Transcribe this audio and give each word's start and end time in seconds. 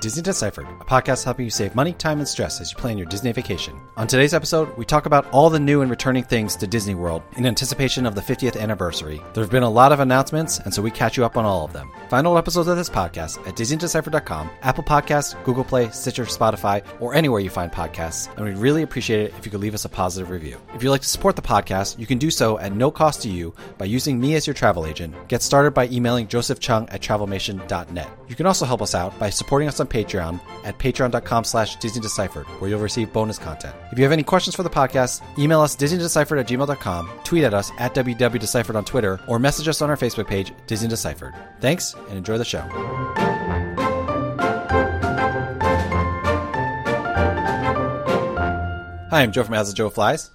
Disney 0.00 0.22
Deciphered, 0.22 0.66
a 0.80 0.84
podcast 0.84 1.24
helping 1.24 1.44
you 1.44 1.50
save 1.50 1.74
money, 1.74 1.92
time, 1.92 2.20
and 2.20 2.28
stress 2.28 2.58
as 2.62 2.72
you 2.72 2.78
plan 2.78 2.96
your 2.96 3.06
Disney 3.06 3.32
vacation. 3.32 3.78
On 3.98 4.06
today's 4.06 4.32
episode, 4.32 4.74
we 4.78 4.86
talk 4.86 5.04
about 5.04 5.28
all 5.30 5.50
the 5.50 5.60
new 5.60 5.82
and 5.82 5.90
returning 5.90 6.24
things 6.24 6.56
to 6.56 6.66
Disney 6.66 6.94
World 6.94 7.22
in 7.36 7.44
anticipation 7.44 8.06
of 8.06 8.14
the 8.14 8.22
50th 8.22 8.58
anniversary. 8.58 9.20
There 9.34 9.44
have 9.44 9.50
been 9.50 9.62
a 9.62 9.68
lot 9.68 9.92
of 9.92 10.00
announcements, 10.00 10.58
and 10.58 10.72
so 10.72 10.80
we 10.80 10.90
catch 10.90 11.18
you 11.18 11.26
up 11.26 11.36
on 11.36 11.44
all 11.44 11.66
of 11.66 11.74
them. 11.74 11.90
Find 12.08 12.26
all 12.26 12.38
episodes 12.38 12.66
of 12.66 12.78
this 12.78 12.88
podcast 12.88 13.46
at 13.46 13.56
DisneyDeciphered.com, 13.56 14.50
Apple 14.62 14.84
Podcasts, 14.84 15.42
Google 15.44 15.64
Play, 15.64 15.90
Stitcher, 15.90 16.24
Spotify, 16.24 16.82
or 16.98 17.14
anywhere 17.14 17.40
you 17.40 17.50
find 17.50 17.70
podcasts, 17.70 18.34
and 18.36 18.46
we'd 18.46 18.56
really 18.56 18.82
appreciate 18.82 19.20
it 19.20 19.34
if 19.36 19.44
you 19.44 19.50
could 19.50 19.60
leave 19.60 19.74
us 19.74 19.84
a 19.84 19.90
positive 19.90 20.30
review. 20.30 20.58
If 20.74 20.82
you'd 20.82 20.90
like 20.90 21.02
to 21.02 21.08
support 21.08 21.36
the 21.36 21.42
podcast, 21.42 21.98
you 21.98 22.06
can 22.06 22.16
do 22.16 22.30
so 22.30 22.58
at 22.58 22.74
no 22.74 22.90
cost 22.90 23.20
to 23.22 23.28
you 23.28 23.54
by 23.76 23.84
using 23.84 24.18
me 24.18 24.34
as 24.34 24.46
your 24.46 24.54
travel 24.54 24.86
agent. 24.86 25.14
Get 25.28 25.42
started 25.42 25.72
by 25.72 25.88
emailing 25.88 26.26
Joseph 26.26 26.58
Cheung 26.58 26.88
at 26.90 27.02
travelmation.net. 27.02 28.08
You 28.28 28.36
can 28.36 28.46
also 28.46 28.64
help 28.64 28.80
us 28.80 28.94
out 28.94 29.18
by 29.18 29.28
supporting 29.28 29.68
us 29.68 29.78
on 29.78 29.89
Patreon 29.90 30.40
at 30.64 30.78
patreon.com 30.78 31.44
slash 31.44 31.76
DisneyDeciphered, 31.76 32.46
where 32.60 32.70
you'll 32.70 32.80
receive 32.80 33.12
bonus 33.12 33.38
content. 33.38 33.74
If 33.92 33.98
you 33.98 34.04
have 34.04 34.12
any 34.12 34.22
questions 34.22 34.56
for 34.56 34.62
the 34.62 34.70
podcast, 34.70 35.20
email 35.38 35.60
us 35.60 35.76
DisneyDeciphered 35.76 36.40
at 36.40 36.48
gmail.com, 36.48 37.10
tweet 37.24 37.44
at 37.44 37.52
us 37.52 37.70
at 37.78 37.94
WWDeciphered 37.94 38.76
on 38.76 38.84
Twitter, 38.84 39.20
or 39.26 39.38
message 39.38 39.68
us 39.68 39.82
on 39.82 39.90
our 39.90 39.96
Facebook 39.96 40.28
page, 40.28 40.52
Disney 40.66 40.88
Deciphered. 40.88 41.34
Thanks, 41.60 41.94
and 42.08 42.16
enjoy 42.16 42.38
the 42.38 42.44
show. 42.44 42.62
Hi, 49.10 49.22
I'm 49.22 49.32
Joe 49.32 49.42
from 49.42 49.54
As 49.54 49.68
the 49.68 49.74
Joe 49.74 49.90
Flies. 49.90 50.30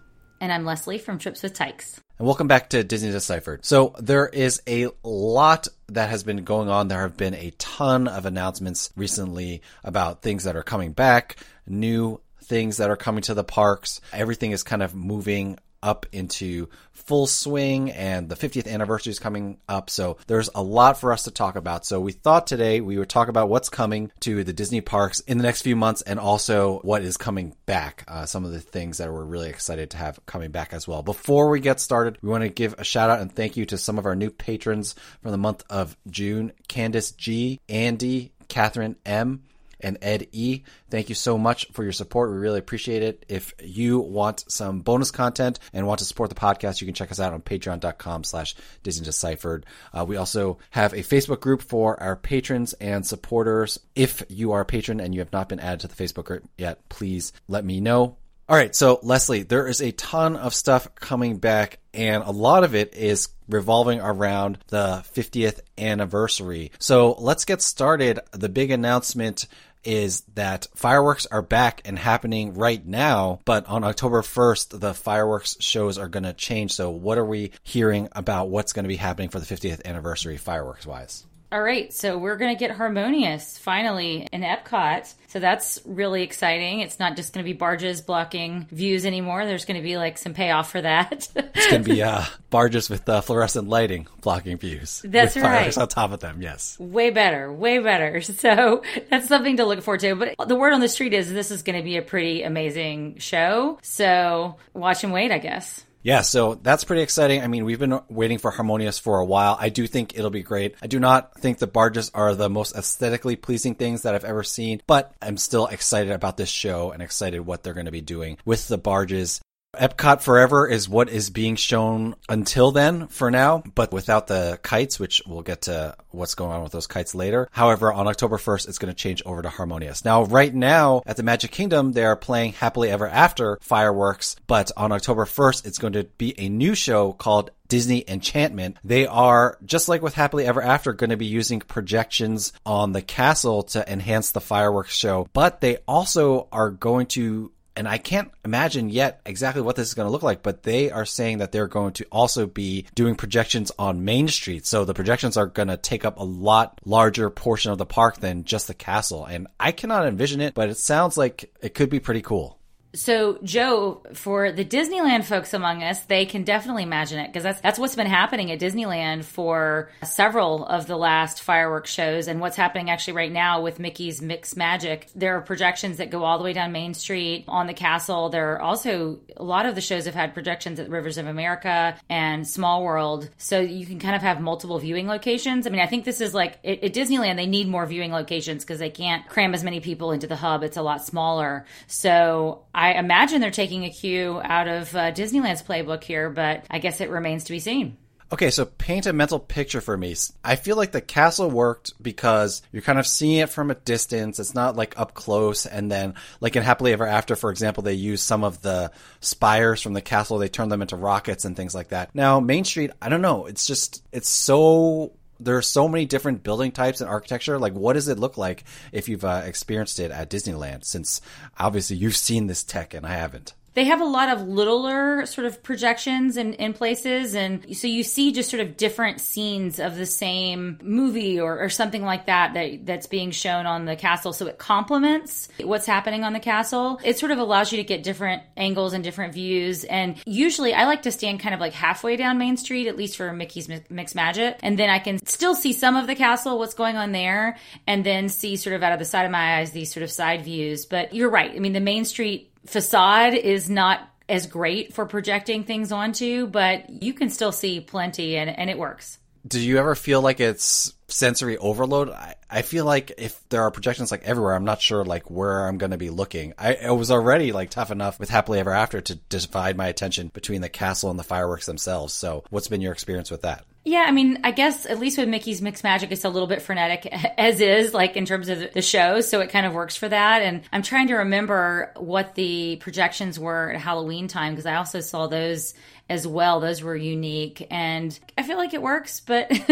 And 0.46 0.54
I'm 0.54 0.64
Leslie 0.64 1.00
from 1.00 1.18
Trips 1.18 1.42
with 1.42 1.56
Tykes. 1.56 2.00
And 2.20 2.28
welcome 2.28 2.48
back 2.48 2.70
to 2.70 2.84
Disney 2.84 3.10
Deciphered. 3.10 3.66
So 3.66 3.96
there 3.98 4.28
is 4.28 4.62
a 4.68 4.90
lot 5.04 5.68
that 5.88 6.12
has 6.12 6.24
been 6.24 6.44
going 6.44 6.70
on. 6.70 6.88
There 6.88 7.02
have 7.02 7.18
been 7.18 7.34
a 7.34 7.50
ton 7.58 8.08
of 8.08 8.28
announcements 8.28 8.92
recently 8.96 9.64
about 9.84 10.22
things 10.22 10.44
that 10.44 10.56
are 10.56 10.62
coming 10.62 10.92
back, 10.92 11.38
new 11.66 12.22
things 12.44 12.78
that 12.78 12.92
are 12.92 12.96
coming 12.96 13.24
to 13.24 13.34
the 13.34 13.44
parks. 13.44 14.02
Everything 14.14 14.52
is 14.52 14.62
kind 14.62 14.84
of 14.84 14.94
moving 14.94 15.58
up 15.82 16.06
into 16.12 16.70
full 16.92 17.28
swing 17.28 17.92
and 17.92 18.30
the 18.30 18.36
50th 18.36 18.68
anniversary 18.68 19.12
is 19.12 19.20
coming 19.20 19.58
up. 19.70 19.90
So 19.90 20.18
there's 20.28 20.50
a 20.56 20.64
lot 20.64 21.00
for 21.00 21.12
us 21.12 21.24
to 21.24 21.32
talk 21.32 21.56
about. 21.56 21.86
So 21.86 22.00
we 22.00 22.12
thought 22.12 22.48
today 22.48 22.82
we 22.82 22.98
would 22.98 23.10
talk 23.10 23.28
about 23.28 23.50
what's 23.50 23.70
coming 23.70 24.12
to 24.22 24.44
the 24.44 24.54
Disney 24.54 24.82
parks 24.82 25.20
in 25.22 25.38
the 25.38 25.44
next 25.44 25.62
few 25.62 25.76
months 25.76 26.02
and 26.02 26.20
also 26.20 26.80
what 26.80 27.04
is 27.04 27.18
coming 27.18 27.56
back. 27.66 28.04
Uh, 28.08 28.26
some 28.26 28.46
of 28.46 28.52
the 28.52 28.60
things 28.60 28.98
that 28.98 29.12
we're 29.12 29.24
really 29.24 29.50
excited 29.50 29.92
to 29.92 29.98
have 29.98 30.26
coming 30.26 30.52
back 30.52 30.74
as 30.74 30.88
well. 30.88 31.04
Before 31.04 31.50
we 31.50 31.60
get 31.60 31.80
started, 31.80 32.18
we 32.22 32.30
want 32.30 32.44
to 32.44 32.50
give 32.50 32.76
a 32.78 32.84
shout 32.84 33.10
out 33.10 33.20
and 33.20 33.32
thank 33.32 33.58
you 33.58 33.66
to 33.68 33.78
some 33.78 34.00
of 34.00 34.06
our 34.06 34.16
new 34.16 34.30
patrons 34.30 34.96
from 35.22 35.32
the 35.32 35.38
month 35.38 35.64
of 35.70 35.96
June. 36.10 36.52
Candace 36.68 37.12
G, 37.12 37.60
Andy, 37.70 38.32
Catherine 38.48 38.96
M, 39.06 39.44
and 39.80 39.98
Ed 40.02 40.28
E. 40.32 40.64
Thank 40.90 41.10
you 41.10 41.16
so 41.16 41.38
much 41.38 41.68
for 41.74 41.84
your 41.84 41.92
support. 41.92 42.32
We 42.32 42.38
really 42.38 42.60
appreciate 42.60 43.04
it. 43.04 43.26
If 43.28 43.54
you 43.62 44.00
want 44.00 44.46
some 44.52 44.82
bonus 44.82 45.12
content 45.12 45.60
and 45.74 45.88
want 45.88 46.00
to 46.00 46.06
support 46.06 46.30
the 46.30 46.36
podcast, 46.36 46.82
you 46.82 46.86
can 46.86 46.94
check 46.94 47.12
us 47.12 47.20
out 47.20 47.34
on 47.34 47.42
patreon.com 47.42 48.24
slash 48.24 48.56
Disney 48.84 49.06
Deciphered. 49.06 49.66
Uh, 49.94 50.06
we 50.06 50.18
also 50.18 50.58
have 50.72 50.94
a 50.94 50.98
Facebook 50.98 51.40
group 51.40 51.62
for 51.62 52.02
our 52.02 52.16
patrons 52.16 52.74
and 52.74 53.06
supporters. 53.06 53.80
If 53.96 54.24
you 54.30 54.52
are 54.54 54.62
a 54.62 54.66
patron 54.66 55.00
and 55.00 55.14
you 55.14 55.22
have 55.22 55.34
not 55.34 55.50
been 55.50 55.60
added 55.60 55.82
to 55.82 55.88
the 55.88 56.04
Facebook 56.04 56.26
group 56.26 56.44
yet, 56.58 56.88
please 56.90 57.34
let 57.48 57.66
me 57.66 57.80
know. 57.80 58.18
All 58.48 58.56
right, 58.56 58.76
so 58.76 59.00
Leslie, 59.02 59.42
there 59.42 59.68
is 59.68 59.82
a 59.82 59.92
ton 59.92 60.36
of 60.36 60.54
stuff 60.54 60.94
coming 60.94 61.38
back, 61.38 61.80
and 61.96 62.22
a 62.22 62.30
lot 62.30 62.64
of 62.64 62.76
it 62.76 62.94
is 62.94 63.30
revolving 63.50 64.00
around 64.00 64.60
the 64.68 65.04
50th 65.16 65.62
anniversary. 65.80 66.72
So 66.78 67.14
let's 67.14 67.46
get 67.46 67.64
started. 67.64 68.20
The 68.34 68.50
big 68.50 68.70
announcement 68.70 69.48
is 69.84 70.22
that 70.36 70.68
fireworks 70.76 71.26
are 71.26 71.42
back 71.42 71.82
and 71.86 71.98
happening 71.98 72.54
right 72.54 72.86
now, 72.86 73.40
but 73.46 73.66
on 73.66 73.84
October 73.84 74.22
1st, 74.22 74.80
the 74.80 74.94
fireworks 74.94 75.58
shows 75.60 75.98
are 75.98 76.08
going 76.08 76.24
to 76.24 76.34
change. 76.34 76.72
So, 76.74 76.92
what 76.92 77.18
are 77.18 77.26
we 77.26 77.52
hearing 77.64 78.10
about 78.12 78.50
what's 78.50 78.74
going 78.74 78.84
to 78.84 78.90
be 78.90 78.96
happening 78.96 79.30
for 79.30 79.40
the 79.40 79.46
50th 79.46 79.86
anniversary 79.86 80.38
fireworks 80.38 80.86
wise? 80.86 81.26
All 81.52 81.62
right, 81.62 81.94
so 81.94 82.18
we're 82.18 82.38
going 82.38 82.54
to 82.56 82.60
get 82.60 82.72
Harmonious 82.72 83.58
finally 83.58 84.28
in 84.32 84.42
Epcot. 84.42 85.14
So 85.28 85.40
that's 85.40 85.80
really 85.86 86.24
exciting. 86.24 86.80
It's 86.80 87.00
not 87.00 87.16
just 87.16 87.34
going 87.34 87.46
to 87.46 87.48
be 87.50 87.56
barges 87.58 88.02
blocking 88.02 88.68
views 88.72 89.06
anymore. 89.06 89.46
There's 89.46 89.66
going 89.66 89.80
to 89.80 89.84
be 89.84 89.98
like 89.98 90.18
some 90.18 90.34
payoff 90.34 90.72
for 90.72 90.82
that. 90.82 91.28
it's 91.36 91.68
going 91.70 91.84
to 91.84 91.94
be 91.94 92.02
uh, 92.04 92.24
barges 92.50 92.90
with 92.90 93.08
uh, 93.08 93.22
fluorescent 93.22 93.70
lighting 93.70 94.08
blocking 94.22 94.58
views. 94.58 95.02
That's 95.06 95.36
with 95.36 95.44
right. 95.44 95.78
On 95.78 95.88
top 95.88 96.12
of 96.12 96.20
them. 96.20 96.42
Yes. 96.42 96.80
Way 96.80 97.10
better, 97.12 97.52
way 97.52 97.80
better. 97.80 98.22
So 98.36 98.84
that's 99.10 99.28
something 99.28 99.58
to 99.58 99.66
look 99.66 99.82
forward 99.82 100.02
to. 100.02 100.16
But 100.16 100.48
the 100.48 100.56
word 100.56 100.74
on 100.74 100.82
the 100.82 100.90
street 100.90 101.14
is 101.14 101.32
this 101.32 101.52
is 101.52 101.64
going 101.64 101.78
to 101.78 101.84
be 101.84 101.98
a 101.98 102.02
pretty 102.02 102.44
amazing 102.44 103.18
show. 103.20 103.80
So 103.82 104.58
watch 104.74 105.04
and 105.04 105.14
wait, 105.14 105.32
I 105.32 105.38
guess. 105.38 105.84
Yeah, 106.06 106.22
so 106.22 106.54
that's 106.54 106.84
pretty 106.84 107.02
exciting. 107.02 107.42
I 107.42 107.48
mean, 107.48 107.66
we've 107.66 107.80
been 107.80 108.00
waiting 108.10 108.38
for 108.38 108.52
Harmonious 108.52 109.00
for 109.00 109.18
a 109.18 109.26
while. 109.26 109.58
I 109.60 109.70
do 109.70 109.88
think 109.88 110.16
it'll 110.16 110.30
be 110.30 110.44
great. 110.44 110.76
I 110.80 110.86
do 110.86 111.00
not 111.00 111.34
think 111.40 111.58
the 111.58 111.66
barges 111.66 112.12
are 112.14 112.36
the 112.36 112.48
most 112.48 112.76
aesthetically 112.76 113.36
pleasing 113.36 113.74
things 113.74 114.04
that 114.04 114.14
I've 114.14 114.24
ever 114.24 114.44
seen, 114.44 114.84
but 114.86 115.16
I'm 115.20 115.36
still 115.38 115.66
excited 115.66 116.12
about 116.12 116.38
this 116.38 116.48
show 116.48 116.92
and 116.92 117.02
excited 117.02 117.40
what 117.40 117.64
they're 117.64 117.74
going 117.74 117.88
to 117.88 117.92
be 117.92 118.02
doing 118.02 118.38
with 118.46 118.68
the 118.68 118.78
barges. 118.78 119.42
Epcot 119.76 120.22
Forever 120.22 120.68
is 120.68 120.90
what 120.90 121.10
is 121.10 121.30
being 121.30 121.56
shown 121.56 122.16
until 122.28 122.72
then 122.72 123.08
for 123.08 123.30
now, 123.30 123.64
but 123.76 123.92
without 123.92 124.28
the 124.28 124.60
kites, 124.64 125.00
which 125.00 125.22
we'll 125.26 125.42
get 125.42 125.64
to 125.64 125.96
what's 126.10 126.36
going 126.36 126.52
on 126.52 126.64
with 126.64 126.72
those 126.72 126.88
kites 126.88 127.14
later. 127.14 127.48
However, 127.52 127.92
on 127.92 128.08
October 128.08 128.38
1st, 128.38 128.68
it's 128.68 128.78
going 128.78 128.94
to 128.94 128.98
change 128.98 129.22
over 129.26 129.42
to 129.42 129.50
Harmonious. 129.50 130.06
Now, 130.06 130.24
right 130.24 130.54
now 130.54 131.02
at 131.06 131.18
the 131.18 131.24
Magic 131.24 131.52
Kingdom, 131.52 131.92
they 131.92 132.06
are 132.06 132.16
playing 132.16 132.54
Happily 132.54 132.90
Ever 132.90 133.08
After 133.08 133.58
fireworks, 133.62 134.36
but 134.48 134.72
on 134.78 134.92
October 134.92 135.26
1st, 135.26 135.66
it's 135.66 135.78
going 135.78 135.94
to 135.94 136.04
be 136.04 136.34
a 136.40 136.50
new 136.50 136.76
show 136.76 137.14
called 137.14 137.52
Disney 137.68 138.04
Enchantment. 138.08 138.78
They 138.84 139.08
are, 139.08 139.58
just 139.66 139.90
like 139.90 140.02
with 140.02 140.14
Happily 140.14 140.46
Ever 140.46 140.62
After, 140.62 140.94
going 140.94 141.10
to 141.10 141.18
be 141.18 141.26
using 141.26 141.60
projections 141.60 142.54
on 142.66 142.92
the 142.92 143.02
castle 143.02 143.64
to 143.64 143.92
enhance 143.92 144.32
the 144.32 144.42
fireworks 144.42 144.96
show, 144.96 145.28
but 145.34 145.62
they 145.62 145.78
also 145.88 146.48
are 146.52 146.70
going 146.70 147.08
to 147.08 147.52
and 147.76 147.88
I 147.88 147.98
can't 147.98 148.32
imagine 148.44 148.90
yet 148.90 149.22
exactly 149.26 149.62
what 149.62 149.76
this 149.76 149.88
is 149.88 149.94
going 149.94 150.08
to 150.08 150.12
look 150.12 150.24
like, 150.24 150.44
but 150.44 150.64
they 150.64 150.92
are 150.92 151.06
saying 151.06 151.40
that 151.40 151.52
they're 151.52 151.68
going 151.68 151.94
to 151.94 152.06
also 152.12 152.46
be 152.46 152.86
doing 152.96 153.16
projections 153.16 153.72
on 153.78 154.06
Main 154.06 154.28
Street. 154.28 154.66
So 154.66 154.86
the 154.86 154.94
projections 154.94 155.38
are 155.38 155.48
going 155.48 155.68
to 155.68 155.78
take 155.78 156.06
up 156.06 156.18
a 156.20 156.24
lot 156.24 156.80
larger 156.86 157.30
portion 157.30 157.72
of 157.72 157.78
the 157.78 157.86
park 157.86 158.20
than 158.20 158.46
just 158.46 158.68
the 158.68 158.74
castle. 158.74 159.26
And 159.26 159.48
I 159.60 159.72
cannot 159.72 160.08
envision 160.08 160.42
it, 160.42 160.54
but 160.54 160.70
it 160.70 160.78
sounds 160.78 161.18
like 161.18 161.54
it 161.62 161.74
could 161.74 161.90
be 161.90 162.00
pretty 162.00 162.22
cool. 162.22 162.60
So, 162.96 163.40
Joe, 163.44 164.02
for 164.14 164.54
the 164.54 164.64
Disneyland 164.64 165.26
folks 165.26 165.54
among 165.54 165.84
us, 165.84 166.00
they 166.02 166.26
can 166.26 166.44
definitely 166.44 166.84
imagine 166.84 167.20
it 167.20 167.28
because 167.28 167.44
that's 167.44 167.60
that's 167.60 167.78
what's 167.78 167.96
been 167.96 168.08
happening 168.08 168.52
at 168.52 168.60
Disneyland 168.60 169.26
for 169.26 169.92
several 170.04 170.66
of 170.66 170.88
the 170.88 170.96
last 170.96 171.42
fireworks 171.42 171.92
shows, 171.92 172.28
and 172.28 172.40
what's 172.40 172.56
happening 172.56 172.90
actually 172.90 173.14
right 173.14 173.32
now 173.32 173.62
with 173.62 173.80
Mickey's 173.80 174.22
Mix 174.22 174.56
Magic. 174.56 175.10
There 175.14 175.36
are 175.38 175.42
projections 175.42 175.98
that 175.98 176.10
go 176.10 176.24
all 176.24 176.38
the 176.38 176.44
way 176.44 176.54
down 176.54 176.72
Main 176.72 176.94
Street 176.94 177.44
on 177.50 177.68
the 177.68 177.74
castle. 177.74 178.30
There 178.30 178.54
are 178.54 178.62
also 178.62 179.20
a 179.36 179.44
lot 179.44 179.66
of 179.66 179.76
the 179.76 179.82
shows 179.82 180.06
have 180.06 180.16
had 180.16 180.34
projections 180.34 180.80
at 180.80 180.90
Rivers 180.90 181.18
of 181.18 181.28
America 181.28 181.98
and 182.10 182.48
Small 182.48 182.84
World, 182.84 183.30
so 183.38 183.60
you 183.60 183.86
can 183.86 184.00
kind 184.00 184.16
of 184.16 184.22
have 184.22 184.40
multiple 184.40 184.80
viewing 184.80 185.08
locations. 185.08 185.68
I 185.68 185.70
mean, 185.70 185.82
I 185.82 185.88
think 185.88 186.06
this 186.06 186.22
is 186.22 186.34
like 186.34 186.60
at, 186.64 186.82
at 186.82 186.94
Disneyland 186.94 187.36
they 187.36 187.46
need 187.46 187.68
more 187.68 187.86
viewing 187.86 188.14
locations 188.14 188.64
because 188.64 188.80
they 188.80 188.90
can't 188.90 189.28
cram 189.28 189.54
as 189.54 189.66
many 189.66 189.82
people 189.82 190.12
into 190.12 190.28
the 190.28 190.38
hub. 190.38 190.64
It's 190.64 190.78
a 190.78 190.82
lot 190.82 191.06
smaller, 191.06 191.66
so. 191.88 192.62
I 192.74 192.85
I 192.86 193.00
imagine 193.00 193.42
they're 193.42 193.50
taking 193.50 193.84
a 193.84 193.90
cue 193.90 194.40
out 194.44 194.68
of 194.68 194.96
uh, 194.96 195.12
Disneyland's 195.12 195.64
playbook 195.64 196.04
here, 196.04 196.30
but 196.30 196.66
I 196.70 196.78
guess 196.78 197.02
it 197.02 197.10
remains 197.10 197.46
to 197.46 197.52
be 197.52 197.58
seen. 197.58 197.98
Okay, 198.32 198.52
so 198.52 198.66
paint 198.66 199.08
a 199.08 199.14
mental 199.14 199.40
picture 199.40 199.82
for 199.82 199.98
me. 199.98 200.16
I 200.44 200.56
feel 200.56 200.76
like 200.76 200.92
the 200.92 201.02
castle 201.02 201.50
worked 201.50 201.94
because 202.00 202.62
you're 202.72 202.84
kind 202.84 203.00
of 203.00 203.08
seeing 203.08 203.38
it 203.38 203.50
from 203.50 203.72
a 203.72 203.76
distance. 203.76 204.40
It's 204.40 204.54
not 204.54 204.76
like 204.76 205.00
up 205.00 205.16
close. 205.16 205.66
And 205.66 205.92
then, 205.92 206.14
like 206.42 206.56
in 206.56 206.62
Happily 206.62 206.94
Ever 206.94 207.08
After, 207.08 207.36
for 207.36 207.50
example, 207.50 207.82
they 207.82 207.94
use 207.94 208.22
some 208.22 208.44
of 208.44 208.62
the 208.62 208.92
spires 209.20 209.82
from 209.82 209.94
the 209.94 210.02
castle, 210.02 210.38
they 210.38 210.48
turn 210.48 210.70
them 210.70 210.84
into 210.84 210.96
rockets 210.96 211.44
and 211.44 211.56
things 211.56 211.74
like 211.74 211.88
that. 211.90 212.14
Now, 212.14 212.40
Main 212.40 212.66
Street, 212.66 212.92
I 213.02 213.10
don't 213.10 213.22
know. 213.22 213.48
It's 213.48 213.66
just, 213.66 214.04
it's 214.12 214.30
so 214.30 215.14
there 215.40 215.58
are 215.58 215.62
so 215.62 215.88
many 215.88 216.06
different 216.06 216.44
building 216.44 216.72
types 216.72 217.02
and 217.02 217.10
architecture. 217.10 217.60
Like, 217.60 217.74
what 217.74 217.94
does 217.94 218.08
it 218.08 218.20
look 218.20 218.38
like 218.38 218.64
if 218.92 219.10
you've 219.10 219.26
uh, 219.26 219.44
experienced 219.46 220.00
it 220.00 220.12
at 220.12 220.30
Disneyland? 220.30 220.86
Since 220.86 221.22
obviously 221.58 221.98
you've 221.98 222.16
seen 222.16 222.48
this 222.48 222.64
tech 222.64 222.94
and 222.94 223.06
I 223.06 223.14
haven't. 223.14 223.54
They 223.76 223.84
have 223.86 224.02
a 224.02 224.06
lot 224.06 224.30
of 224.30 224.48
littler 224.48 225.26
sort 225.26 225.46
of 225.46 225.62
projections 225.62 226.38
in, 226.38 226.54
in 226.54 226.74
places. 226.74 227.36
And 227.36 227.76
so 227.76 227.88
you 227.88 228.04
see 228.04 228.32
just 228.32 228.50
sort 228.50 228.62
of 228.62 228.78
different 228.78 229.22
scenes 229.22 229.80
of 229.80 229.98
the 229.98 230.06
same 230.06 230.80
movie 230.82 231.40
or, 231.40 231.60
or 231.60 231.70
something 231.70 232.04
like 232.04 232.26
that, 232.26 232.54
that 232.54 232.86
that's 232.86 233.08
being 233.08 233.32
shown 233.32 233.66
on 233.66 233.86
the 233.86 233.96
castle. 233.96 234.34
So 234.34 234.48
it 234.48 234.58
complements 234.58 235.50
what's 235.62 235.86
happening 235.86 236.24
on 236.24 236.34
the 236.34 236.40
castle. 236.40 237.00
It 237.04 237.20
sort 237.20 237.32
of 237.32 237.38
allows 237.38 237.72
you 237.72 237.78
to 237.78 237.84
get 237.84 238.04
different 238.04 238.44
angles 238.56 238.94
and 238.94 239.04
different 239.04 239.34
views. 239.34 239.84
And 239.84 240.16
usually 240.26 240.74
I 240.74 240.86
like 240.86 241.04
to 241.04 241.12
stand 241.12 241.42
kind 241.42 241.54
of 241.54 241.60
like 241.60 241.74
halfway 241.74 242.16
down 242.16 242.38
Main 242.38 242.58
Street, 242.58 242.88
at 242.88 242.96
least 242.96 243.18
for 243.18 243.32
Mickey's 243.34 243.70
Mix 243.90 244.16
Magic. 244.16 244.58
And 244.64 244.80
then 244.80 244.90
I 244.90 245.00
can 245.00 245.26
still 245.26 245.54
see 245.54 245.74
some 245.74 245.98
of 245.98 246.08
the 246.08 246.16
castle, 246.16 246.58
what's 246.58 246.74
going 246.74 246.96
on 246.96 247.12
there, 247.12 247.58
and 247.86 248.06
then 248.06 248.30
see 248.30 248.56
sort 248.56 248.76
of 248.76 248.84
out 248.84 248.94
of 248.94 249.00
the 249.00 249.06
side 249.06 249.26
of 249.26 249.32
my 249.32 249.60
eyes 249.60 249.72
these 249.72 249.94
sort 249.94 250.04
of 250.04 250.12
side 250.12 250.44
views. 250.44 250.86
But 250.86 251.14
you're 251.14 251.30
right. 251.30 251.52
I 251.54 251.60
mean, 251.60 251.74
the 251.74 251.82
Main 251.82 252.06
Street 252.06 252.52
facade 252.66 253.34
is 253.34 253.70
not 253.70 254.08
as 254.28 254.48
great 254.48 254.94
for 254.94 255.06
projecting 255.06 255.64
things 255.64 255.92
onto, 255.92 256.48
but 256.48 257.04
you 257.04 257.14
can 257.14 257.30
still 257.30 257.52
see 257.52 257.80
plenty 257.80 258.38
and, 258.38 258.50
and 258.50 258.70
it 258.70 258.78
works. 258.78 259.20
Do 259.48 259.60
you 259.60 259.78
ever 259.78 259.94
feel 259.94 260.22
like 260.22 260.40
it's 260.40 260.92
sensory 261.08 261.56
overload? 261.58 262.10
I, 262.10 262.34
I 262.50 262.64
feel 262.64 262.84
like 262.84 263.12
if 263.20 263.48
there 263.50 263.62
are 263.62 263.70
projections 263.70 264.10
like 264.10 264.24
everywhere, 264.24 264.56
I'm 264.56 264.66
not 264.66 264.82
sure 264.82 265.06
like 265.06 265.30
where 265.30 265.68
I'm 265.68 265.78
going 265.78 265.92
to 265.92 265.98
be 265.98 266.10
looking. 266.10 266.56
I, 266.58 266.76
I 266.76 266.92
was 266.92 267.12
already 267.12 267.52
like 267.52 267.70
tough 267.70 267.92
enough 267.92 268.20
with 268.20 268.30
Happily 268.30 268.60
Ever 268.60 268.74
After 268.74 269.02
to 269.02 269.16
divide 269.16 269.78
my 269.78 269.88
attention 269.88 270.30
between 270.30 270.62
the 270.62 270.70
castle 270.70 271.12
and 271.12 271.20
the 271.20 271.24
fireworks 271.24 271.68
themselves. 271.68 272.14
So 272.14 272.44
what's 272.50 272.68
been 272.68 272.82
your 272.82 272.94
experience 272.94 273.30
with 273.30 273.44
that? 273.44 273.66
Yeah, 273.88 274.04
I 274.08 274.12
mean, 274.12 274.40
I 274.44 274.50
guess 274.50 274.88
at 274.88 274.98
least 274.98 275.20
with 275.20 275.30
Mickey's 275.30 275.62
Mix 275.62 275.84
Magic, 275.84 276.12
it's 276.12 276.26
a 276.26 276.30
little 276.30 276.48
bit 276.48 276.64
frenetic 276.64 277.06
as 277.38 277.62
is, 277.62 277.94
like 277.94 278.18
in 278.18 278.26
terms 278.26 278.50
of 278.50 278.74
the 278.74 278.82
show. 278.82 279.22
So 279.22 279.42
it 279.42 279.52
kind 279.52 279.68
of 279.68 279.74
works 279.74 279.96
for 279.96 280.10
that. 280.10 280.42
And 280.42 280.64
I'm 280.74 280.82
trying 280.82 281.08
to 281.10 281.18
remember 281.18 281.92
what 281.96 282.34
the 282.34 282.78
projections 282.78 283.40
were 283.40 283.72
at 283.72 283.80
Halloween 283.80 284.28
time 284.28 284.54
because 284.54 284.66
I 284.66 284.76
also 284.76 285.02
saw 285.02 285.28
those 285.28 285.76
as 286.10 286.28
well. 286.28 286.60
Those 286.60 286.82
were 286.82 286.96
unique, 286.96 287.66
and 287.72 288.18
I 288.38 288.44
feel 288.44 288.58
like 288.58 288.74
it 288.74 288.82
works. 288.82 289.20
But 289.20 289.50